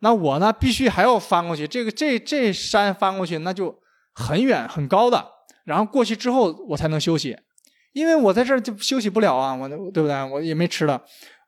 [0.01, 3.81] 那我呢必须还要翻过去，这个这这山翻过去那就
[4.13, 5.40] 很远很高的。
[5.71, 7.37] 然后过去之后，我才能休息，
[7.93, 10.25] 因为我在这儿就休息不了啊，我对不对？
[10.25, 11.01] 我也没吃的，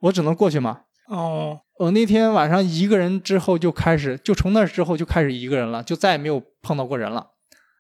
[0.03, 0.83] 我只能过去嘛。
[1.09, 7.27] 哦，我那天晚上一个人之后就开始，就从那之后就开始一个人了，就再也没有碰到过人了。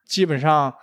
[0.08, 0.74] 基本上，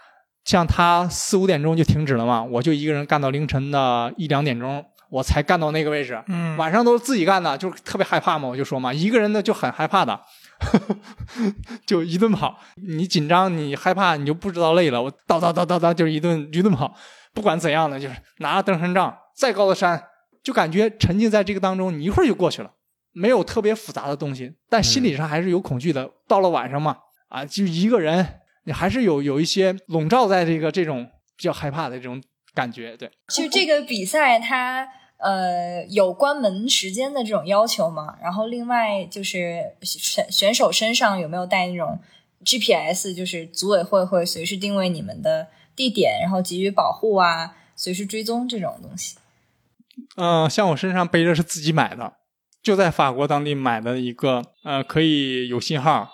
[0.45, 6.23] 像他四五点钟就停止了嘛，我就一个人干到凌晨的一两点钟，我才干到那个位置。
[6.27, 10.19] 嗯，晚上都是自己干的，就是特别害怕嘛，我就说嘛，一个人的就很害怕的。
[11.85, 15.01] 就一顿跑，你紧张，你害怕，你就不知道累了。
[15.01, 16.93] 我叨叨叨叨叨，就是一顿一顿跑，
[17.33, 20.03] 不管怎样的，就是拿着登山杖，再高的山，
[20.43, 22.71] 就感觉沉浸在这个当中，你一会儿就过去了，
[23.13, 26.09] 没有特别复杂的东西，但心理上还是有恐惧的。
[26.27, 26.97] 到了晚上嘛，
[27.29, 32.21] 啊，就一个人，你还是有有一些笼罩在这个这种比较害怕的这种
[32.53, 32.97] 感觉。
[32.97, 34.87] 对，就这个比赛它。
[35.19, 38.15] 呃，有关门时间的这种要求吗？
[38.21, 41.99] 然后另外就是选选手身上有没有带那种
[42.45, 49.17] GPS，就是组委会会随时定位你们的地点，然后给予保护啊，随时追踪这种东西。
[50.15, 52.13] 嗯，像我身上背着是自己买的，
[52.63, 56.09] 就在法国当地买的一个，呃，可以有信号，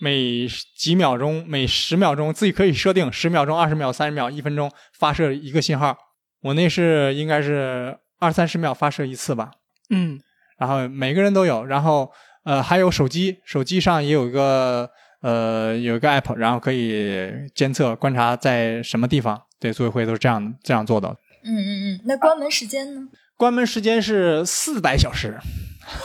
[0.00, 5.98] 每几秒钟、每十秒钟自己可以设定十秒钟、二十秒、三十秒、一分钟发射一个信号。
[6.40, 7.98] 我那是应该是。
[8.18, 9.50] 二三十秒发射一次吧，
[9.90, 10.20] 嗯，
[10.58, 12.10] 然后每个人都有，然后
[12.44, 19.40] 呃还有手机，手机上也有一个呃有一个 app，然后可以监测观察在什么地方。
[19.58, 21.08] 对，组委会都是这样这样做的。
[21.44, 23.08] 嗯嗯嗯，那关门时间呢？
[23.36, 25.38] 关门时间是四百小时，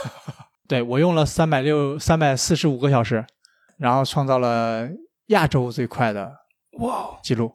[0.68, 3.24] 对我用了三百六三百四十五个小时，
[3.78, 4.88] 然后创造了
[5.26, 6.30] 亚洲最快的
[6.78, 7.54] 哇记录。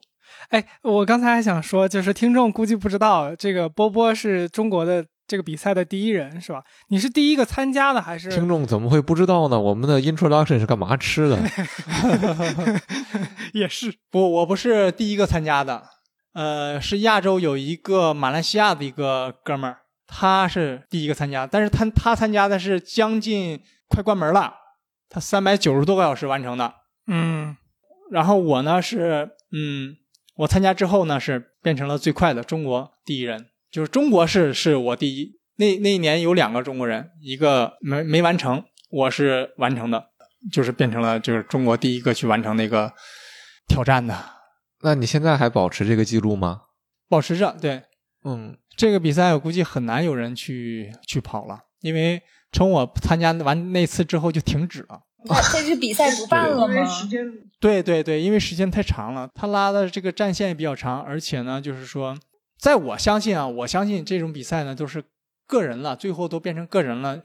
[0.50, 6.64] 哎，我刚才还想说，就是听众估计不知道，这个波波是中国的这个比赛的第一人，是吧？
[6.88, 8.30] 你是第一个参加的还是？
[8.30, 9.60] 听众怎么会不知道呢？
[9.60, 11.38] 我们的 introduction 是干嘛吃的？
[13.54, 15.84] 也是，不，我不是第一个参加的，
[16.34, 23.60] 呃，是亚洲有一个马来西亚的一个哥们儿，他是第一个参加，但是他他参加的是将近
[23.90, 24.54] 快关门了，
[25.10, 26.74] 他三百九十多个小时完成的，
[27.08, 27.58] 嗯，
[28.12, 29.98] 然后我呢是，嗯。
[30.38, 35.38] 我参加之后呢，是变成了最快的中国第一人，就是中国是是我第一。
[35.58, 40.12] 那那一年有两个中国人，一个没没完成，我是完成的，
[40.52, 42.94] 就是变成了就是中国第一个去完成那个
[43.68, 44.16] 挑战的。
[44.84, 46.62] 那你现在还保持这个记录吗？
[47.10, 47.82] 保持着，对，
[48.24, 52.22] 嗯，这个比赛我估计很难有人去去跑了，因为
[52.52, 55.02] 从我参加完那次之后就停止了。
[55.52, 56.76] 这是比赛不办了吗？
[57.60, 62.16] 对对对，因为时间太长了，他拉的这个战线也比较长，而且呢，就是说，
[62.60, 65.04] 在我相信啊，我相信这种比赛呢都是
[65.48, 67.20] 个人了，最后都变成个人了，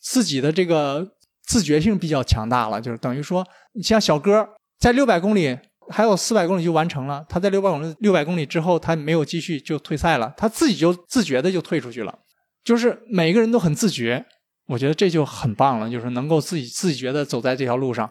[0.00, 1.12] 自己的这个
[1.44, 12.16] 自觉性比较强大了，就是等于说，你像小哥在六百公里还有四百公里就完成了，他在六百公里六百公里之后他没有继续就退赛了，他自己就自觉的就退出去了，
[12.62, 14.24] 就是每个人都很自觉。
[14.68, 18.10] 我觉得这就很棒了，就是能够自己自觉得走在这条路上，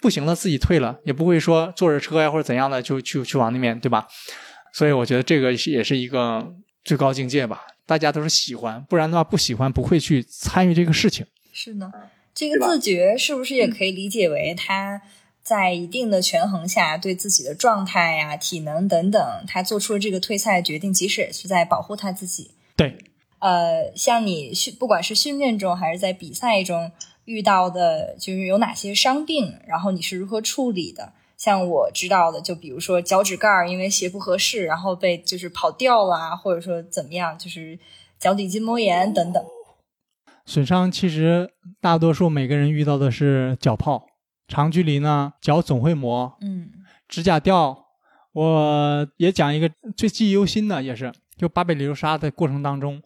[0.00, 4.06] 不行了自己退了，也不会说坐着车呀或者怎样的就去去往那边，对吧？
[4.72, 6.54] 所以我觉得这个也是一个
[6.84, 7.66] 最高境界吧。
[7.86, 11.24] 大家都是喜欢，不然的话不喜欢不会去参与这个事情。
[11.52, 11.90] 是呢，
[12.34, 15.00] 这个自觉是不是也可以理解为他
[15.42, 22.50] 在一定的权衡下对自己的状态呀、体能等等，他做出了这个退赛决定，即使是在保护他自己。
[22.76, 22.98] 对。
[23.38, 26.90] 呃，像你训不管是训练中还是在比赛中
[27.26, 31.12] 遇到的，就是有哪些伤病，然后你是如何处理的？
[31.36, 37.78] 像我知道的，就比如说脚趾盖儿因为鞋不合适，然后被就是跑掉了啊，或者说怎么样，就是
[38.18, 39.44] 脚底筋膜炎等等。
[40.46, 44.06] 损伤其实大多数每个人遇到的是脚泡，
[44.48, 46.70] 长距离呢脚总会磨，嗯
[47.06, 47.84] 指甲掉。
[48.32, 53.02] 我也讲一个最记忆犹新的，也是就八百里流沙的过程当中，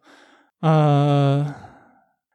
[0.60, 1.54] 呃，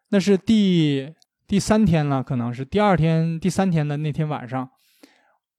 [0.10, 1.14] 那是第
[1.48, 4.70] 第三天了，可能是第二天、第三天的那天晚上，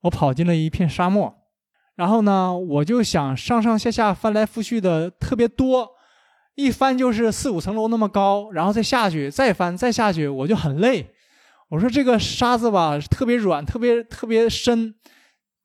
[0.02, 1.34] 我跑进了一片沙漠，
[1.94, 5.90] 然后呢，我就想上上下下翻来覆去的特别多，
[6.56, 11.12] 一翻就是四五层楼那么高，然后再下去，再翻再下去，我就很累。
[11.68, 14.94] 我说这个沙子吧，特别软，特别特别深，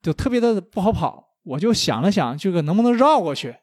[0.02, 1.30] 就特别的不好跑。
[1.44, 3.56] 我就想了想，这个能不能绕过去？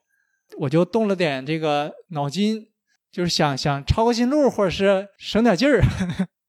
[0.57, 2.67] 我就动了点这个脑筋，
[3.11, 5.81] 就是想想抄个近路，或者是省点劲儿。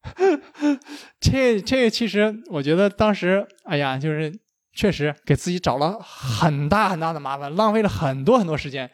[1.19, 4.33] 这这个其实我觉得当时，哎呀，就是
[4.73, 8.89] 确实给自己找了很大很大的麻烦，浪费了很多很多时间。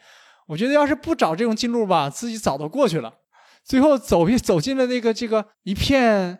[0.46, 3.14] 我觉得要是不找这种近路吧，自己早都过去了。
[3.64, 6.38] 最后走一走进了那个这个一片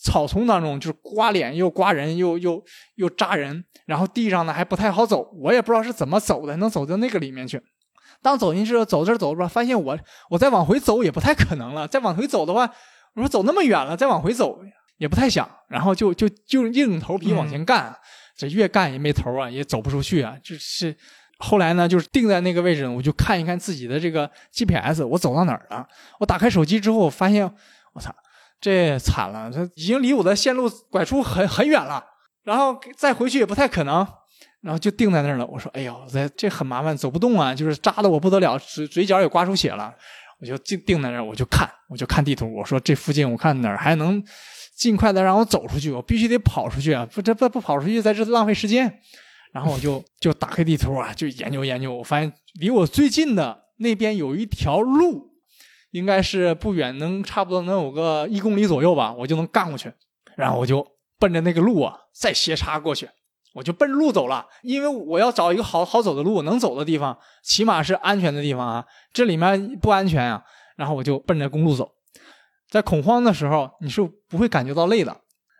[0.00, 2.62] 草丛当中，就是刮脸又刮人又又
[2.96, 7.60] 又扎人，然后地上呢还不太好走，我也不知道是怎么走的，能走到那个里面去。
[8.22, 9.98] 当走进去之后，走这走着吧，发现我
[10.30, 11.86] 我再往回走也不太可能了。
[11.86, 12.70] 再往回走的话，
[13.14, 14.58] 我说走那么远了，再往回走
[14.98, 17.94] 也不太想，然后就就就硬着头皮往前干。
[18.36, 20.36] 这越干也没头啊，也走不出去啊。
[20.42, 20.96] 就是
[21.38, 25.86] 后来呢，就是定在那个位置，我就看一看自己的这个 GPS，我走到哪儿了。
[26.20, 27.44] 我打开手机之后，我发现
[27.94, 28.14] 我操，
[28.60, 32.04] 这惨了，这已经离我的线路拐出很很远了，
[32.44, 34.06] 然后再回去也不太可能。
[34.60, 35.46] 然后就定在那儿了。
[35.46, 39.94] 我说：“哎呦，这这很麻烦，走不动啊，就是扎的我不得了，嘴嘴角也刮出血了。”
[40.40, 42.52] 我就定定在那儿，我就看，我就看地图。
[42.54, 44.22] 我说：“这附近我看哪儿还能
[44.76, 45.90] 尽快的让我走出去？
[45.90, 47.06] 我必须得跑出去啊！
[47.12, 49.00] 不这不不跑出去，在这浪费时间。”
[49.52, 51.92] 然后我就 就打开地图啊，就研究研究。
[51.92, 55.32] 我发现离我最近的那边有一条路，
[55.90, 59.92] 应该是不远，能差不多能有个一公里左右吧，我就能干过去。
[60.36, 60.86] 然后我就
[61.18, 63.08] 奔着那个路啊，再斜插过去。
[63.54, 68.84] 我就奔着路走了，因为我要找一个好好走的路，能走的地方，起码是安全的地方啊。
[69.12, 70.42] 这里面不安全啊，
[70.76, 71.90] 然后我就奔着公路走。
[72.68, 75.16] 在恐慌的时候，你是不会感觉到累的。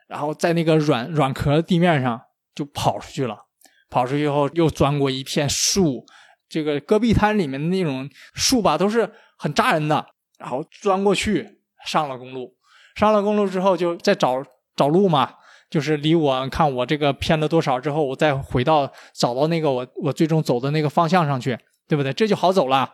[0.06, 2.20] 然后在那个软软壳地面上
[2.54, 3.36] 就跑出去了，
[3.90, 6.04] 跑出去以后又钻过一片树，
[6.48, 10.06] 这个戈壁滩里面的那种树吧，都是很扎人的。
[10.38, 12.54] 然后钻过去上了公路，
[12.94, 14.42] 上了公路之后就再找
[14.76, 15.34] 找路嘛。
[15.70, 22.10] 就是离我看我这个偏了多少之后，我再回到找到那个我我最终走的那个方向上去，对不对？
[22.12, 22.90] 这就好走了。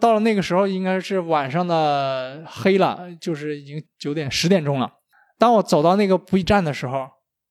[0.00, 4.90] 到了那个时候，应该是晚上的黑了，就是已经九点十点钟了。
[5.38, 7.06] 当我走到那个补给站的时候，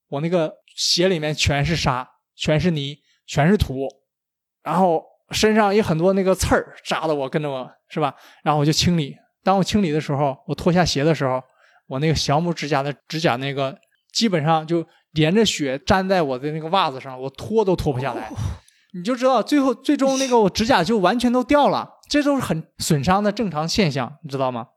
[0.10, 3.88] 我那个鞋里面全是沙，全是泥，全是土，
[4.64, 8.14] 然后身上有很多那个刺儿扎的我跟着我是吧？
[8.44, 9.16] 然后我就清理。
[9.44, 11.42] 当我清理的时候，我脱下鞋的时候，
[11.88, 13.76] 我那个小拇指甲的指甲那个。
[14.16, 18.32] 基本上就连着血粘在我的那个袜子上，我脱都脱不下来。
[18.94, 24.68] 你就知道最后最终那个我指甲就完全都掉了，这都是很损伤的正常现象，你知道吗？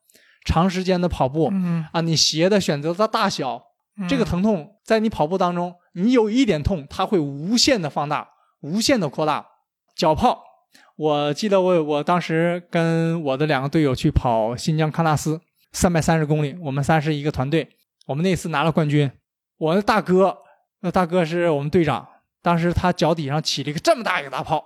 [0.44, 1.52] 长时间的跑步
[1.92, 3.62] 啊，你鞋的选择的大小，
[4.08, 8.26] 这个疼痛在你跑步当中，你有一点痛，它会无限的放大，
[8.62, 9.46] 无限的扩大。
[9.94, 10.42] 脚泡，
[10.96, 15.40] 我记得我我当时跟我的两个队友去跑新疆喀纳斯
[15.72, 17.68] 三百三十公里，我们三是一个团队，
[18.06, 19.08] 我们那次拿了冠军。
[19.58, 20.38] 我的大哥，
[20.80, 22.06] 那大哥是我们队长。
[22.40, 24.64] 当时他脚底上起了一个这么大一个大泡，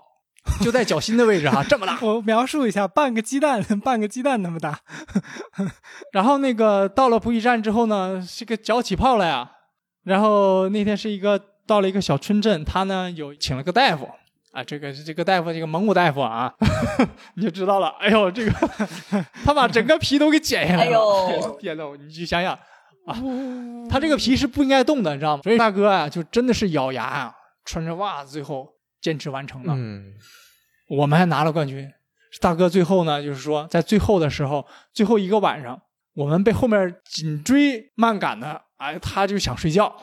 [0.61, 1.99] 就在脚心的位置哈，这么大。
[2.03, 4.79] 我描述一下，半个鸡蛋，半个鸡蛋那么大。
[6.13, 9.51] 然后那个到了补给站之后呢，这个脚起泡了呀。
[10.05, 14.09] 然后那天是一个到了一个小村镇，他呢有请了个大夫
[14.53, 16.53] 啊，这个这个大夫，这个蒙古大夫啊，
[17.35, 17.89] 你就知道了。
[17.99, 18.53] 哎呦，这个
[19.45, 20.91] 他把整个皮都给剪下来了。
[20.91, 22.57] 哎呦，天呐，你去想想。
[23.07, 23.17] 啊，
[23.89, 25.43] 他这个皮是不应该动的，你知道吗？
[25.43, 27.35] 所以大哥啊，就真的是咬牙啊，
[27.65, 28.69] 穿着袜子，最后
[29.01, 29.75] 坚持完成了。
[29.77, 30.15] 嗯，
[30.89, 31.91] 我们还拿了冠军。
[32.41, 35.83] 大哥最后呢，就是说在最后的时候，最后一个晚上，
[36.15, 39.95] 我们被后面紧追慢赶的，哎，他就想睡觉。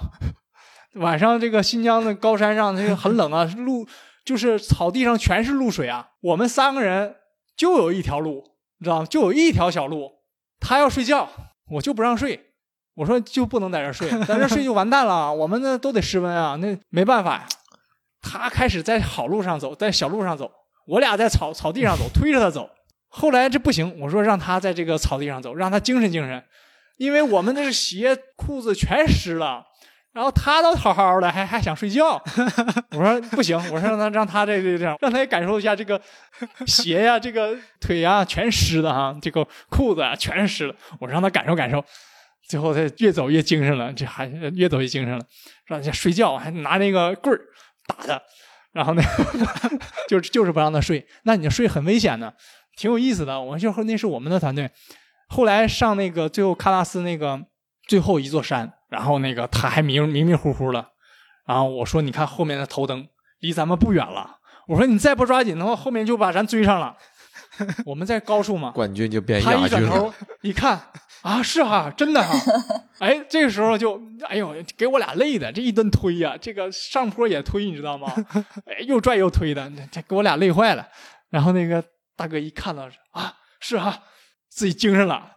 [0.96, 3.88] 晚上这个新疆的高山上，这个很冷啊，露
[4.26, 6.10] 就是草地上全是露水啊。
[6.22, 7.16] 我们三个人
[7.56, 8.44] 就有一条路，
[8.80, 9.06] 你知道吗？
[9.06, 10.12] 就有一条小路，
[10.60, 11.30] 他要睡觉，
[11.72, 12.49] 我就不让睡。
[13.00, 15.34] 我说就不能在这睡，在这睡就完蛋了。
[15.34, 17.48] 我们那都得失温啊，那没办法呀。
[18.22, 20.52] 他开始在好路上走，在小路上走，
[20.86, 22.70] 我俩在草草地上走，推着他走。
[23.08, 26.44] 后来这不行，我说让他在这个草地上走，让他精神精神，
[26.98, 29.64] 因为我们那是鞋裤子全湿了。
[30.12, 32.22] 然后他都好好的，还还想睡觉。
[32.92, 36.02] 我说不行，我说让他让他这这这样，让他也感受一下这个
[36.68, 40.76] 鞋呀、这个腿呀全湿的哈，这个裤子啊全湿了。
[41.00, 41.82] 我让他感受感受。
[42.50, 44.26] 最后他越走越精神了，这还
[44.56, 45.24] 越走越精神了，
[45.68, 47.40] 让他睡觉，还拿那个棍儿
[47.88, 48.22] 打他。
[48.74, 49.02] 然后呢，
[50.10, 51.08] 就就是不让他睡。
[51.24, 52.34] 那你睡很危险的，
[52.76, 53.40] 挺有意思的。
[53.40, 54.70] 我就说那是我们的团队。
[55.30, 57.40] 后来上那个最后喀纳斯那个
[57.88, 58.74] 最后一座山。
[58.90, 60.84] 然后那个他还迷迷迷糊糊的，
[61.46, 64.38] 然后我说：“你看后面的头灯离咱们不远了。”
[64.68, 66.98] 我说：“你再不抓紧的话，后面就把咱追上了。”
[67.86, 69.86] 我们在高处嘛，冠军就变他亚军了。
[69.86, 70.82] 一转头一看
[71.22, 72.34] 啊，是哈，真的哈。
[73.00, 78.12] 哎，这个时候就哎呦，给我俩累的，这一顿推呀，这个上坡也推，你知道吗？
[78.66, 80.88] 哎，又拽又推的，这给我俩累坏了。
[81.30, 81.84] 然后那个
[82.16, 84.04] 大哥一看到啊，是哈，
[84.50, 85.36] 自己精神了。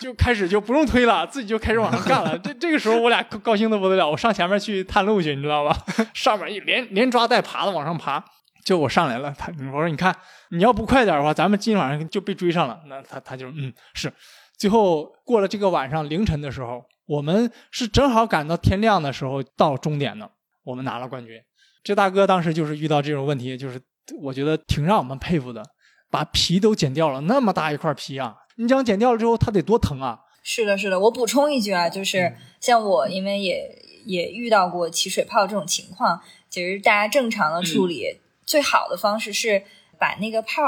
[0.00, 2.36] 就开始就不用推了，自己就开始往上干了。
[2.40, 5.76] 这这个时候我俩高兴的不得了，我上前面去探路去，你知道吧？
[6.12, 8.20] 上面一连连抓带爬的往上爬，
[8.64, 9.32] 就我上来了。
[9.38, 10.12] 他我说你看，
[10.50, 12.80] 你要不快点的话，咱们今晚上就被追上了。
[12.88, 14.12] 那他他就嗯是。
[14.60, 20.30] 最后过了这个晚上凌晨的时候，我们是正好赶到天亮的时候到终点的，
[20.64, 21.40] 我们拿了冠军。
[21.82, 23.80] 这大哥当时就是遇到这种问题，就是
[24.20, 25.64] 我觉得挺让我们佩服的，
[26.10, 28.36] 把皮都剪掉了，那么大一块皮啊！
[28.56, 30.20] 你想剪掉了之后，他得多疼啊！
[30.42, 31.00] 是的，是的。
[31.00, 33.66] 我补充一句啊，就是像我，因为也
[34.04, 36.20] 也遇到过起水泡这种情况。
[36.50, 39.62] 其实大家正常的处理，最好的方式是
[40.00, 40.62] 把那个泡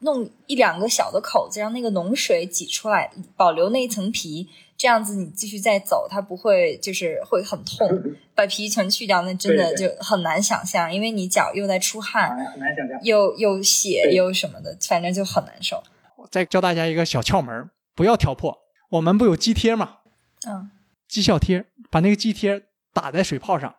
[0.00, 4.48] 弄一两个小的口子，让那个脓水挤出来，保留那一层皮。
[4.76, 7.88] 这样子你继续再走，它不会就是会很痛。
[8.34, 15.82] 把皮全去掉，那真的就很难想象，因为你脚又在出汗，很难想象，又又血又什么的，反正就很难受。
[16.16, 18.58] 我再教大家一个小窍门，不要挑破。
[18.90, 19.98] 我们不有肌贴吗？
[20.46, 20.70] 嗯，
[21.08, 23.76] 肌效贴，把那个肌贴打在水泡上。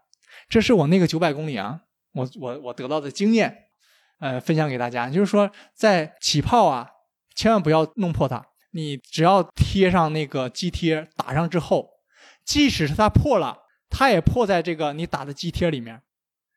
[0.47, 1.81] 这是我那个九百公里啊，
[2.13, 3.64] 我我我得到的经验，
[4.19, 5.09] 呃，分享给大家。
[5.09, 6.87] 就是说，在起泡啊，
[7.35, 8.43] 千万不要弄破它。
[8.71, 11.87] 你只要贴上那个肌贴，打上之后，
[12.45, 13.57] 即使是它破了，
[13.89, 16.01] 它也破在这个你打的肌贴里面。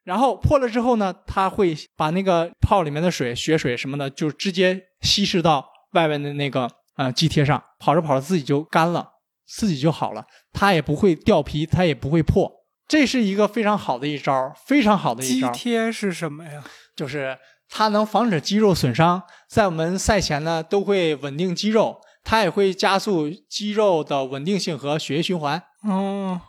[0.05, 5.69] 然后破了之后呢，它会把那个泡里面的水、血水什么的，就直接稀释到。
[5.93, 9.09] 外面的那个呃肌贴上，跑着跑着自己就干了，
[9.47, 12.53] 自己就好了，它也不会掉皮，它也不会破，
[12.87, 15.51] 这是一个非常好的一招，非常好的一招。
[15.51, 16.63] 肌贴是什么呀？
[16.99, 17.39] 就是
[17.69, 25.63] 它能防止肌肉损伤，在我们赛前呢都会稳定肌肉，它也会加速肌肉的稳定性和血液循环。
[25.85, 26.41] 哦，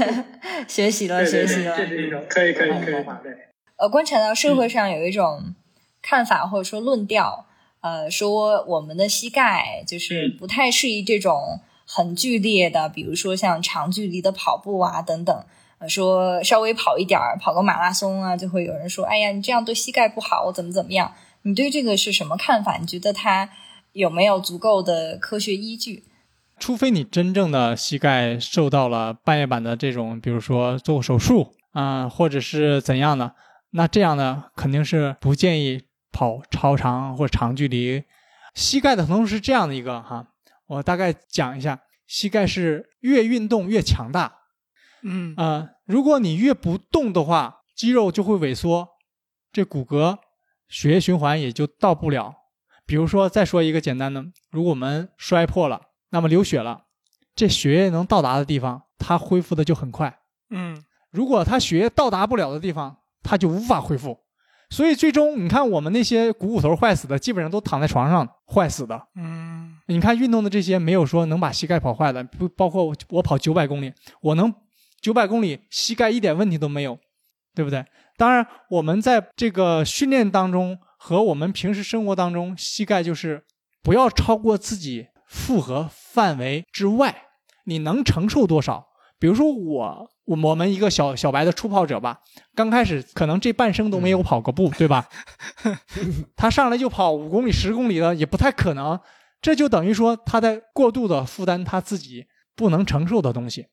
[0.68, 3.32] 学习了，学习了，这是一种可以可以可以对。
[3.78, 5.54] 呃，观察到社会上有一种
[6.02, 7.46] 看法或者说论调。
[7.80, 15.46] 呃，说我们的膝盖就是不太适宜这种很剧烈的，比如说像长距离的跑步啊等等。
[15.78, 21.12] 呃，说稍微跑一点儿，跑个马拉松啊，就会有人说：“哎呀，你这样对膝盖不好，怎么怎么样？”
[21.42, 22.76] 你对这个是什么看法？
[22.78, 23.50] 你觉得它
[23.92, 26.04] 有没有足够的科学依据？
[26.58, 33.34] 除非你真正的膝盖受到了半月板的这种，比如说做过手术啊，或者是怎样的，
[33.70, 35.82] 那这样呢，肯定是不建议。
[36.12, 38.02] 跑超长或长距离，
[38.54, 40.28] 膝盖的疼痛是这样的一个哈，
[40.66, 44.32] 我大概讲一下，膝盖是越运动越强大，
[45.08, 48.88] 嗯啊，如果你越不动的话，肌肉就会萎缩，
[49.52, 50.18] 这骨骼
[50.68, 52.34] 血液循环也就到不了。
[52.84, 55.80] 比如说，再说一个简单的，如果我们摔破了，
[56.10, 56.82] 那么流血了，
[57.34, 60.18] 这血液能到达的地方，它恢复的就很快，
[60.50, 64.18] 嗯，如果它血液到达不了的地方，它就无法恢复。
[64.68, 69.00] 所以最终，你看我们那些股骨头坏死的，基本上都躺在床上坏死的。
[69.14, 74.52] 嗯，你看运动的这些，没有说能把膝盖跑坏的，不包括我跑九百公里，我能
[75.00, 76.98] 九百公里膝盖一点问题都没有，
[77.54, 77.84] 对不对？
[78.16, 83.44] 当然，我们在这个训练当中和我们平时生活当中，膝盖就是
[83.82, 87.24] 不要超过自己负荷范围之外，
[87.64, 88.86] 你能承受多少？
[89.18, 90.10] 比如说我。
[90.26, 92.18] 我我们一个小小白的初跑者吧，
[92.56, 95.08] 刚开始可能这半生都没有跑过步，对吧？
[96.34, 98.98] 他上来就跑五公里、十公里的也不太可能，
[99.40, 102.26] 这就等于说他在过度的负担他自己
[102.56, 103.68] 不能承受的东西。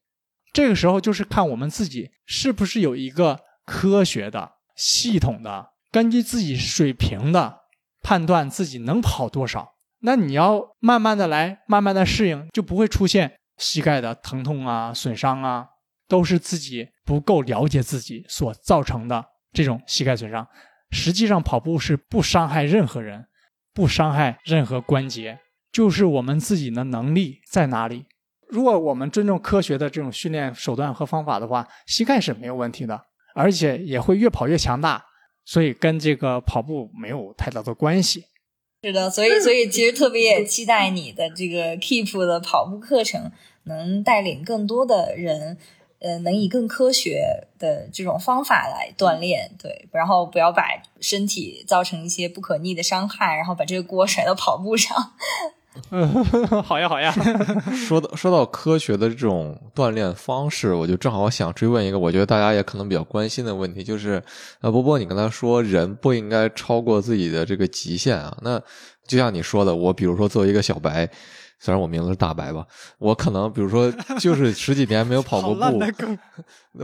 [0.53, 7.61] 这个时候就是看我们自己是不是有一个科学的、系统的，根据自己水平的
[8.01, 9.73] 判断自己能跑多少。
[9.99, 15.67] 那你要慢慢的来，慢慢的适应，就不会出现膝盖的疼痛啊、损伤啊。
[16.05, 20.47] 都是自己不够了解自己所造成的这种膝盖损伤。
[20.91, 23.25] 实际上，跑步是不伤害任何人，
[23.73, 25.39] 不伤害任何关节，
[25.71, 28.05] 就是我们自己的能力在哪里。
[28.53, 33.01] 如果我们尊重科学的这种训练手段和方法的话，膝盖是没有问题的，
[33.33, 35.03] 而且也会越跑越强大，
[35.43, 38.25] 所以跟这个跑步没有太大的关系。
[38.83, 43.31] 是的，所以所以其实特别也期待你的这个 Keep 的跑步课程，
[43.63, 45.57] 能带领更多的人，
[45.97, 50.67] 呃，能以更科学的这种方法来锻炼，对，然后不要把
[51.01, 54.95] 身体造成一些不可逆的伤害，然后把这个锅甩到跑步上。
[56.63, 57.11] 好呀，好呀。
[57.73, 64.21] 说到说到科学的这种锻炼方式，我就正好想追问一个，我觉得大家也可能比较关心的问题，就是
[64.61, 68.37] 呃，波波，你刚才说人不应该超过自己的这个极限啊。
[68.41, 68.61] 那
[69.07, 71.09] 就像你说的，我比如说作为一个小白，
[71.59, 72.65] 虽然我名字是大白吧，
[72.99, 75.81] 我可能比如说就是十几年没有跑过 步，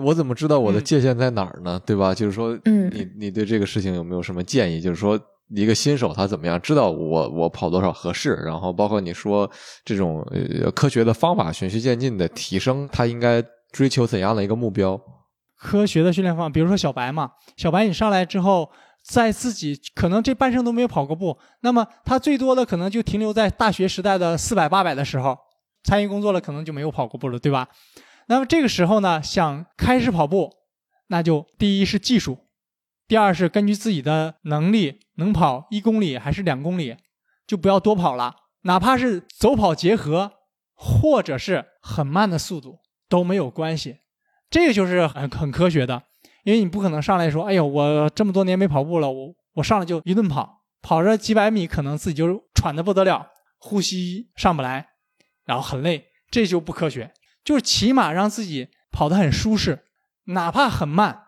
[0.01, 1.79] 我怎么知道我的界限在哪儿呢？
[1.85, 2.13] 对吧？
[2.13, 4.81] 就是说，嗯，你你对这个事情有没有什么建议？
[4.81, 5.19] 就是说。
[5.49, 8.33] 一个新手他怎么样知道我我跑多少合适？
[8.35, 9.49] 然后包括你说
[9.83, 14.99] 这种呃科学的方法循序渐进的提升，他应该追求怎样的一个目标？
[15.57, 18.71] 科学的训练方法，比如说小白嘛，小白你上来之后，
[19.03, 25.37] 在自己可能这半生都没有跑过步，那么他最多的可能就停留在大学时代的四百八百的时候，
[25.83, 27.67] 参与工作了可能就没有跑过步了，对吧？
[28.27, 30.51] 那么这个时候呢，想开始跑步，
[31.07, 32.37] 那就第一是技术。
[33.07, 36.97] 第二是根据自己的能力，能跑一公里还是两公里，
[37.45, 38.35] 就不要多跑了。
[38.63, 40.31] 哪怕是走跑结合，
[40.73, 43.99] 或者是很慢的速度都没有关系。
[44.49, 46.03] 这个就是很很科学的，
[46.43, 53.27] 因为你不可能上来说：“哎呦，我这么多年没跑步了，我我上来就一顿跑，跑着几百米，可能自己就喘得不得了，
[53.59, 54.89] 呼吸上不来，
[55.45, 57.13] 然后很累。”这就不科学。
[57.43, 59.85] 就是起码让自己跑得很舒适，
[60.25, 61.23] 哪怕很慢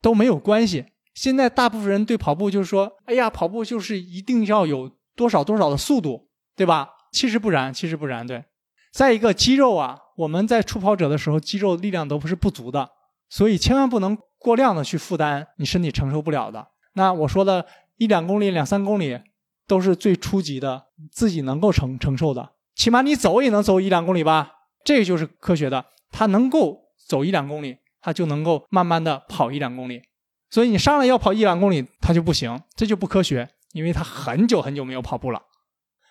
[0.00, 0.86] 都没有关系。
[1.16, 6.90] 现在大部分人对跑步就是说，哎呀，跑步就是一定要有多少多少的速度，对吧？
[7.10, 8.26] 其实不然，其实不然。
[8.26, 8.44] 对，
[8.92, 12.90] 再一个肌肉啊，我们在初跑者的时候，肌肉力量都不是不足的，
[13.30, 16.68] 所以千万不能过量的去负担你身体承受不了的。
[16.92, 17.64] 那我说的
[17.96, 19.18] 一两公里、两三公里，
[19.66, 22.52] 都是最初级的，自己能够承承受的。
[22.74, 24.52] 起码你走也能走一两公里吧，
[24.84, 25.86] 这个就是科学的。
[26.10, 30.02] 他能够走一两公里，他就能够慢慢的跑一两公里。
[30.50, 35.42] 所以你上来要跑一两公里，他就不行，这就不科学，因为他很久很久没有跑步了。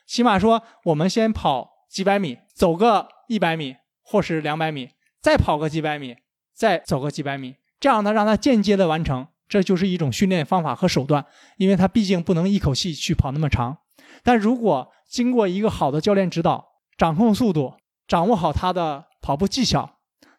[0.05, 4.89] 起码说，我们先跑几百米，走个一百米或是两百米，
[5.21, 6.17] 再跑个几百米，
[6.53, 11.25] 再走个几百米，这样呢，让他间接的完成，这就是一种训练方法和手段。
[11.57, 13.79] 因为他毕竟不能一口气去跑那么长，
[14.23, 16.67] 但如果经过一个好的教练指导，
[16.97, 17.73] 掌控速度，
[18.07, 19.94] 掌握好他的跑步技巧。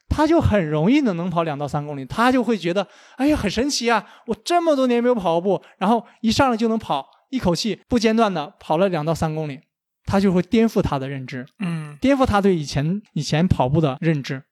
[0.09, 2.87] 他就很容易的能跑两到三公里，他就会觉得，
[3.17, 4.07] 哎呀，很神奇啊！
[4.27, 9.61] 我这么多年没有跑过步，然后一上来就能跑，一口气不间断的跑了两到三公里，
[10.05, 14.43] 他就会颠覆他的认知，嗯，颠覆他对以前以前跑步的认知，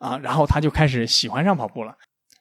[0.00, 1.94] 啊，然后他就开始喜欢上跑步了。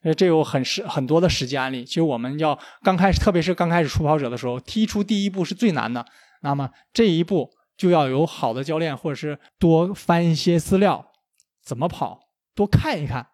[0.03, 1.83] 呃，这有很实很多的实际案例。
[1.83, 6.05] 其实我们要刚开始，特别是刚开始初跑者的时候，踢出第一步是最难的。
[6.41, 11.07] 那么这一步就要有好的教练，或者是多翻一些资料，
[11.63, 12.19] 怎么跑。
[12.55, 13.27] 多看一看，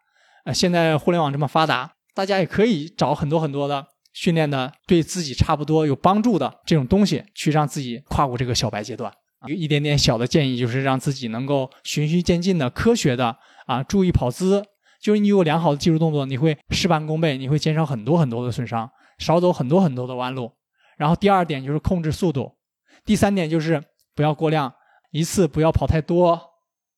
[0.46, 9.14] 呃，现在互联网这么发达，大家也可以找很多很多的训练的对自己差不多有帮助的这种东西，去让自己跨过这个小白阶段。
[9.48, 14.64] 一一点点小的建议就是让自己能够循序渐进的、科学的啊，注意跑姿。
[15.02, 20.52] 就是你有良好的技术动作，你会事半功倍，你会减少很多很多的损伤，少走很多很多的弯路。
[20.96, 22.56] 然后第二点就是控制速度，
[23.04, 24.72] 第三点就是不要过量，
[25.10, 26.40] 一次不要跑太多。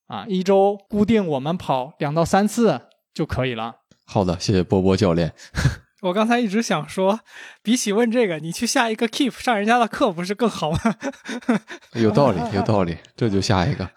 [0.08, 2.82] 啊，一周固定我们跑两到三次
[3.14, 3.76] 就可以了。
[4.06, 5.34] 好的，谢谢波波教练。
[6.04, 7.22] 我刚才一直想说，
[7.62, 10.80] 比起问这个，你去下一个 Keep 上人家的课不是更好吗？
[11.96, 13.90] 有道理，有道理，这就下一个。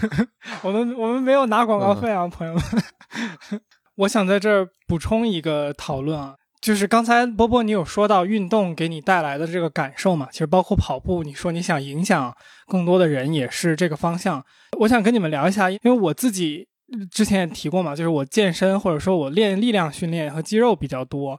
[0.62, 2.62] 我们我们没有拿广告费啊，朋友们。
[3.96, 6.34] 我想在这儿补充一个讨论啊。
[6.60, 10.28] 就是刚才波波你有说到运动给你带来的这个感受嘛？
[10.30, 12.34] 其实包括跑步，你说你想影响
[12.66, 14.44] 更多的人也是这个方向。
[14.80, 16.66] 我想跟你们聊一下，因为我自己
[17.10, 21.38] 之前也提过嘛，就是我健身或者说我练力量训练和肌肉比较多，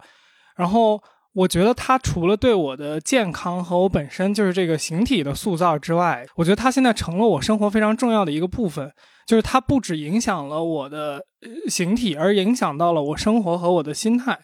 [0.55, 1.01] 然后
[1.33, 8.91] 我觉得它除了对我的健康和我本身就是这个形体的塑造之外，我觉得它现在成了我生活非常重要的一个部分。
[9.27, 11.21] 就是它不止影响了我的
[11.67, 14.39] 形体，而影响到了我生活和我的心态。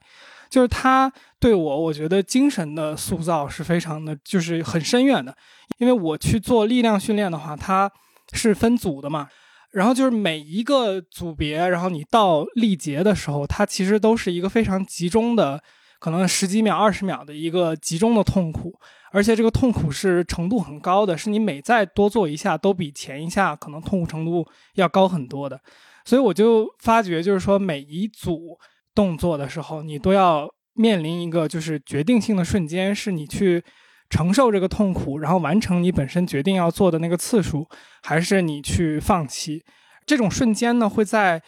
[0.56, 5.36] 就是他对我，我觉得精神的塑造是非常的，就是很深远的。
[5.80, 7.92] 因为我去做力量训练的话，它
[8.32, 9.28] 是分组的嘛，
[9.74, 15.62] 然后就是每一个组别，然后你到力竭的时候，它其实都是一个非常集中的，
[16.00, 18.74] 可能十几秒、二十秒的一个集中的痛苦。
[19.12, 25.60] 而且这个痛苦是程度很高的，是你每再多做一下，都比前一下可能痛苦程度要高很多的。
[26.06, 28.58] 所以我就发觉，就是说每一组
[28.96, 33.64] 动作的时候，你都要面临一个就是决定性的瞬间，是你去
[34.10, 37.68] 承受这个痛苦，然后完成你本身决定要做的那个次数，
[38.02, 39.64] 还是你去放弃。
[40.06, 41.44] 这种瞬间呢，会在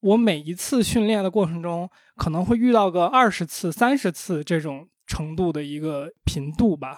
[0.00, 4.86] 我每一次训练的过程中，可能会遇到个二十次、三十次这种。
[5.10, 6.96] 程度的一个频度吧，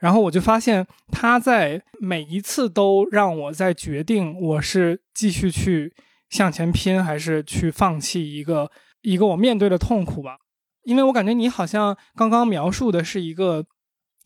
[0.00, 5.94] 然后我就发现他在每一次都让我在决定我是继续去
[6.30, 8.68] 向前拼，还是去放弃一个
[9.04, 10.38] 一个我面对的痛苦吧。
[10.82, 13.64] 因为我感觉你好像刚刚描述的是一个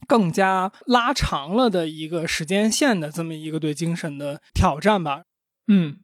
[0.06, 5.22] 更加拉长了的一个时间线的这么一个对精神的挑战吧。
[5.68, 5.98] 嗯，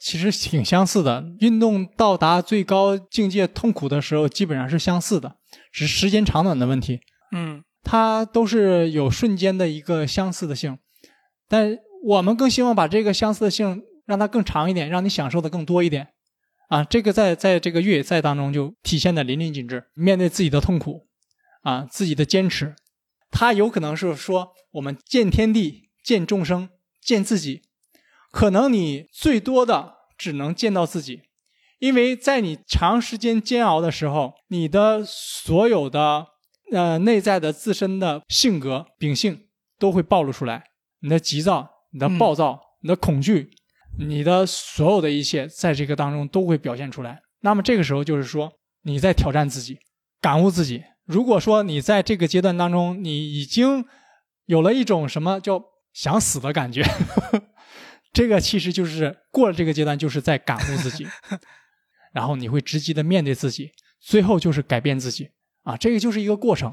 [0.00, 1.24] 其实挺相似的。
[1.40, 5.36] 运动到达最高境界痛苦的时候，基本上是相似的。
[5.70, 7.00] 只是时间长短的问题，
[7.32, 10.78] 嗯，它都是有瞬间的一个相似的性，
[11.48, 16.08] 但我们更希望把这个相似的性让它更长一点，让你享受的更多一点，
[16.68, 19.88] 啊，这个在在这个越野赛当中就体现的淋漓尽致。
[19.94, 21.08] 面对自己的痛苦，
[21.62, 22.76] 啊，自己的坚持，
[23.30, 26.68] 他有可能是说我们见天地、见众生、
[27.02, 27.62] 见自己，
[28.30, 31.22] 可能你最多的只能见到自己。
[31.78, 36.26] 因为在你长时间煎熬的时候，你的所有的
[36.72, 39.46] 呃内在的自身的性格秉性
[39.78, 40.64] 都会暴露出来，
[41.00, 43.50] 你的急躁、你的暴躁、你的恐惧，
[43.96, 47.20] 你的所有的一切，在这个当中都会表现出来。
[47.40, 49.78] 那么这个时候就是说你在挑战自己，
[50.20, 50.82] 感悟自己。
[51.04, 53.84] 如果说你在这个阶段当中，你已经
[54.46, 55.62] 有了一种什么叫
[55.92, 56.84] 想死的感觉，
[58.12, 61.06] 这个其实就是过了这个阶段，就是在感悟自己。
[62.12, 63.70] 然后你会直接的面对自己，
[64.00, 65.30] 最后就是改变自己
[65.62, 66.72] 啊，这个就是一个过程。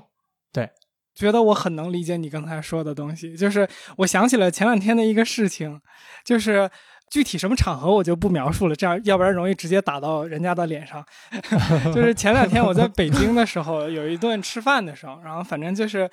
[0.51, 0.69] 对，
[1.13, 5.79] 觉得我很能理解你刚才说的东西，就是我想起了前两天的一个事情，
[6.25, 6.69] 就是
[7.09, 11.05] 具体什么场合我就不描述了，这样要不然容易直接打到人家的脸上。
[11.93, 16.09] 就是前两天我在北京的时候，有一顿吃饭的时候，然后反正就是，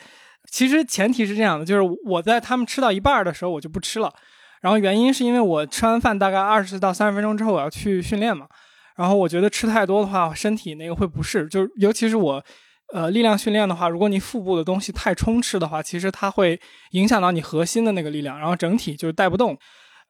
[0.50, 4.12] 其实前提是这样的，就是我在他们吃到一半的时候我就不吃了，
[4.60, 8.46] 然后原因是因为我吃完饭大概二十到三十分钟之后我要去训练嘛。
[8.94, 12.44] 然后我觉得吃太多的话，身体那个会不适，就是尤其是我，
[12.92, 19.56] 呃，力量训练的话，如果你腹部的东西太充斥的话，其实它会影响到你核心的那个力量，然后整体就是带不动。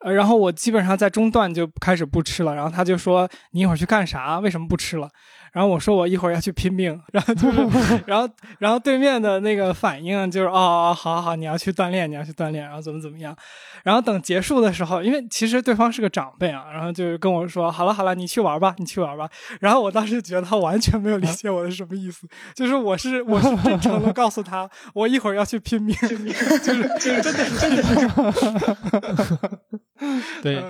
[0.04, 4.38] 呃，然后我基本上在中段就开始不吃了，然后他就说：“你一会儿去干啥？
[4.40, 5.08] 为什么不吃了？”
[5.52, 8.26] 然后我说我一会儿要去拼命， 然后就 是，然后
[8.58, 10.52] 然后对面的那个反应就是哦
[10.90, 13.36] 哦好好好，你要去锻炼，你要去锻炼，然后怎么怎么样，
[13.84, 19.28] 然后等结束的时候，因为其实对方是个长辈啊，然后就是跟我说好了好了，你去玩吧，你去玩吧。
[19.60, 27.82] 然后我当时觉得他完全没有理解我的什么意思，就是我是我是真诚的告诉他，我一会儿要去拼命， 就是就是真的是真的
[30.02, 30.62] 是， 对。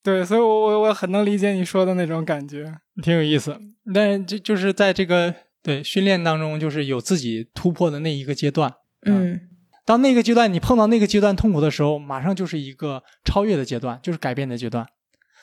[0.00, 3.60] 对，所以，我我我很能理解你说的那种感觉，挺有意思。
[3.92, 8.72] 但就就是在这个对训练当中，就是有自己突破的那一个阶段。
[9.04, 9.38] 嗯，
[9.84, 14.86] 当那个阶段你碰到那个阶段痛苦的时候，马上就是一个超越的阶段，就是改变的阶段。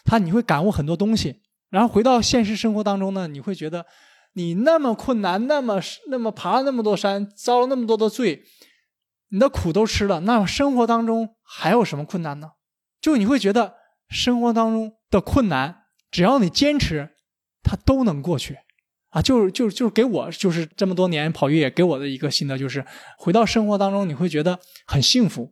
[0.03, 3.85] 他你会感悟很多东西，然后回到现实生活当中呢，你会觉得
[4.33, 8.41] 你那么困难，那么那么爬了那么多山，遭了那么多的罪，
[9.29, 12.51] 你的苦都吃了，那么生活当中还有什么困难呢？
[13.05, 13.75] 就你会觉得。
[14.07, 15.77] 生活当中的困难，
[16.11, 17.09] 只要你坚持，
[17.63, 18.55] 它都能过去，
[19.09, 22.85] 啊，就是就是就是给我就是这么多年跑越野给我的一个心得就是，
[23.17, 25.51] 回到生活当中你会觉得很幸福。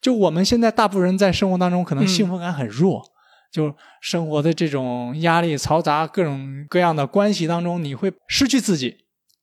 [0.00, 3.02] 就我们现在大部分人在生活当中可能幸福感很弱，
[3.50, 8.96] 就生活的这种压力嘈杂各种各样的关系当中，你会失去自己。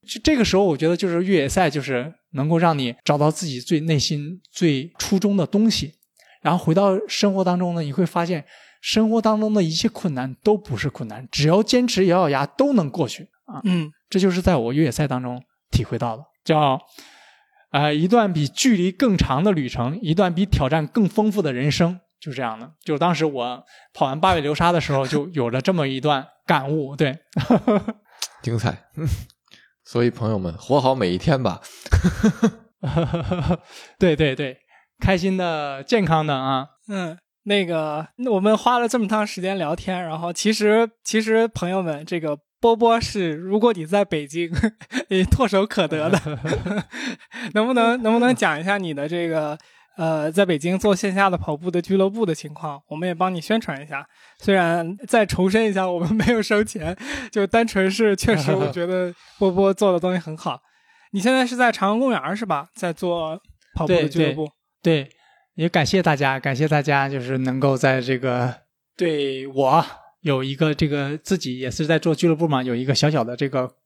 [0.08, 5.96] 就这个时候，我觉得就是越野赛就是能够让你找到自己最内心最初衷的东西。
[6.46, 8.46] 然后回到生活当中呢，你会发现
[8.80, 13.62] 生活当中的一切困难都不是困难，只要坚持咬咬牙都能过去啊！
[13.64, 15.42] 嗯，这就是在我越野赛当中
[15.72, 16.80] 体会到的，叫
[17.72, 22.72] 呃一段比距离更长的旅程，一段比挑战更丰富的人生，就这样的。
[22.84, 26.96] 就当时我跑完八尾流沙的时候，就有了这么一段感悟。
[26.96, 27.18] 对，
[28.44, 28.86] 精彩。
[29.84, 31.60] 所以朋友们，活好每一天吧。
[33.98, 34.60] 对对对。
[35.00, 44.50] 开心的、健康的啊，嗯，那个，我们花了这么长时间聊天，然后其实，其实朋友们，这个波波是，如果你在北京，
[45.10, 46.20] 你唾手可得的，
[47.54, 49.58] 能不能，能不能讲一下你的这个，
[49.98, 52.82] 呃，在北京做线下的跑步的俱乐部的情况？
[52.88, 54.04] 我们也帮你宣传一下。
[54.40, 56.96] 虽然再重申一下，我们没有收钱，
[57.32, 60.60] 就单纯是确实，我觉得波波做的东西很好。
[61.12, 62.68] 你现在是在长安公园是吧？
[62.74, 63.40] 在做
[63.76, 64.50] 跑步的俱乐部。
[64.86, 65.10] 对，
[65.56, 68.54] 也感谢大家，感谢大家，就是能够在这个
[68.96, 69.84] 对我
[70.22, 73.78] 有一个这个自己也是在做俱乐部嘛，有一个小小的这个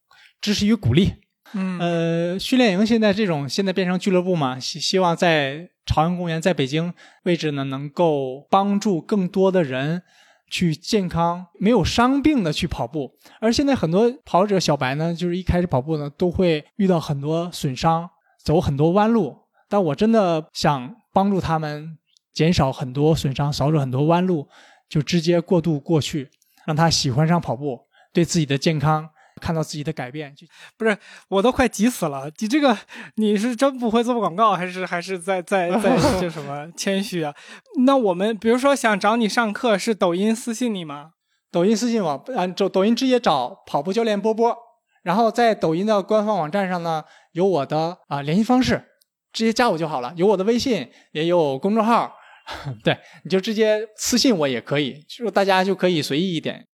[0.41, 1.13] 支持与鼓励。
[1.53, 6.93] 嗯，呃，训练营现在这种现在变成俱乐部嘛，希希望在朝阳公园在北京
[7.23, 10.03] 位置呢，能够帮助更多的人
[10.49, 13.13] 去健康、没有伤病的去跑步。
[13.39, 18.09] 而现在很多跑者小白呢，就是一开始跑步呢，都会遇到很多损伤，
[18.43, 19.37] 走很多弯路。
[19.69, 21.97] 但我真的想帮助他们
[22.33, 24.49] 减少很多损伤，少走很多弯路，
[24.89, 26.29] 就直接过渡过去，
[26.65, 29.09] 让他喜欢上跑步，对自己的健康
[29.39, 30.35] 看到自己的改变。
[30.35, 30.45] 就
[31.29, 32.29] 我都快急死了。
[32.39, 32.77] 你这个
[33.15, 37.33] 你是真不会做广告，还是还是在在 在就什么谦虚啊？
[37.85, 41.11] 那我们比如说想找你上课，是抖音私信你吗？
[41.51, 44.55] 抖音私信我，啊抖抖音直接找跑步教练波波，
[45.03, 48.83] 然后在抖音的官方网站上呢有我的啊、联系方式，
[49.31, 50.13] 直接加我就好了。
[50.15, 52.11] 有我的微信，也有公众号，
[52.83, 56.67] 对，你就直接私信我也可以，就大家就可以随意一点。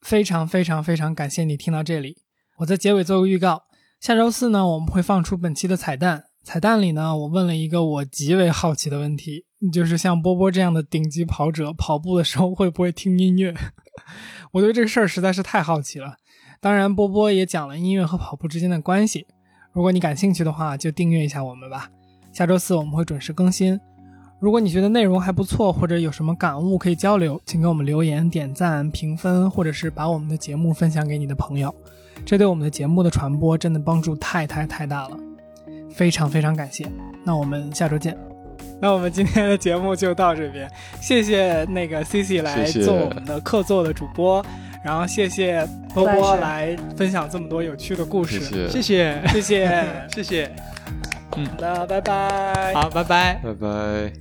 [0.00, 2.16] 非常非常非常感谢你听到这里。
[2.58, 3.62] 我在结尾做个预告，
[4.00, 6.24] 下周四呢我们会放出本期的彩蛋。
[6.44, 13.52] 彩蛋里呢，我问了一个我极为好奇的问题，就是像波波这样的顶级跑者，跑步的时候会不会听音乐？
[14.52, 16.14] 我对这个事儿实在是太好奇了。
[16.60, 19.26] 当然，波波也讲了音乐和跑步之间的关系。
[19.76, 21.90] 如果你感兴趣的话，就订阅一下我们吧。
[22.32, 23.78] 下周四我们会准时更新。
[24.40, 31.74] 如果你觉得内容还不错，或者有什么感悟可以交流，请给我们留言、点赞、评分，或者是把我们的节目分享给你的朋友，
[32.24, 35.18] 这对我们的节目的传播真的帮助太太太大了，
[35.90, 36.90] 非常非常感谢。
[37.22, 38.16] 那我们下周见。
[38.80, 40.70] 那我们今天的节目就到这边，
[41.02, 44.42] 谢谢那个 C C 来做我们的客座的主播，
[44.86, 49.42] 然后谢谢波波来分享这么多有趣的故谢事，谢，谢。
[49.42, 49.42] 谢，谢。
[49.42, 50.48] 谢， 谢。
[51.36, 52.72] 嗯，好的，拜拜。
[52.72, 53.40] 好，拜拜。
[53.42, 54.12] 拜拜。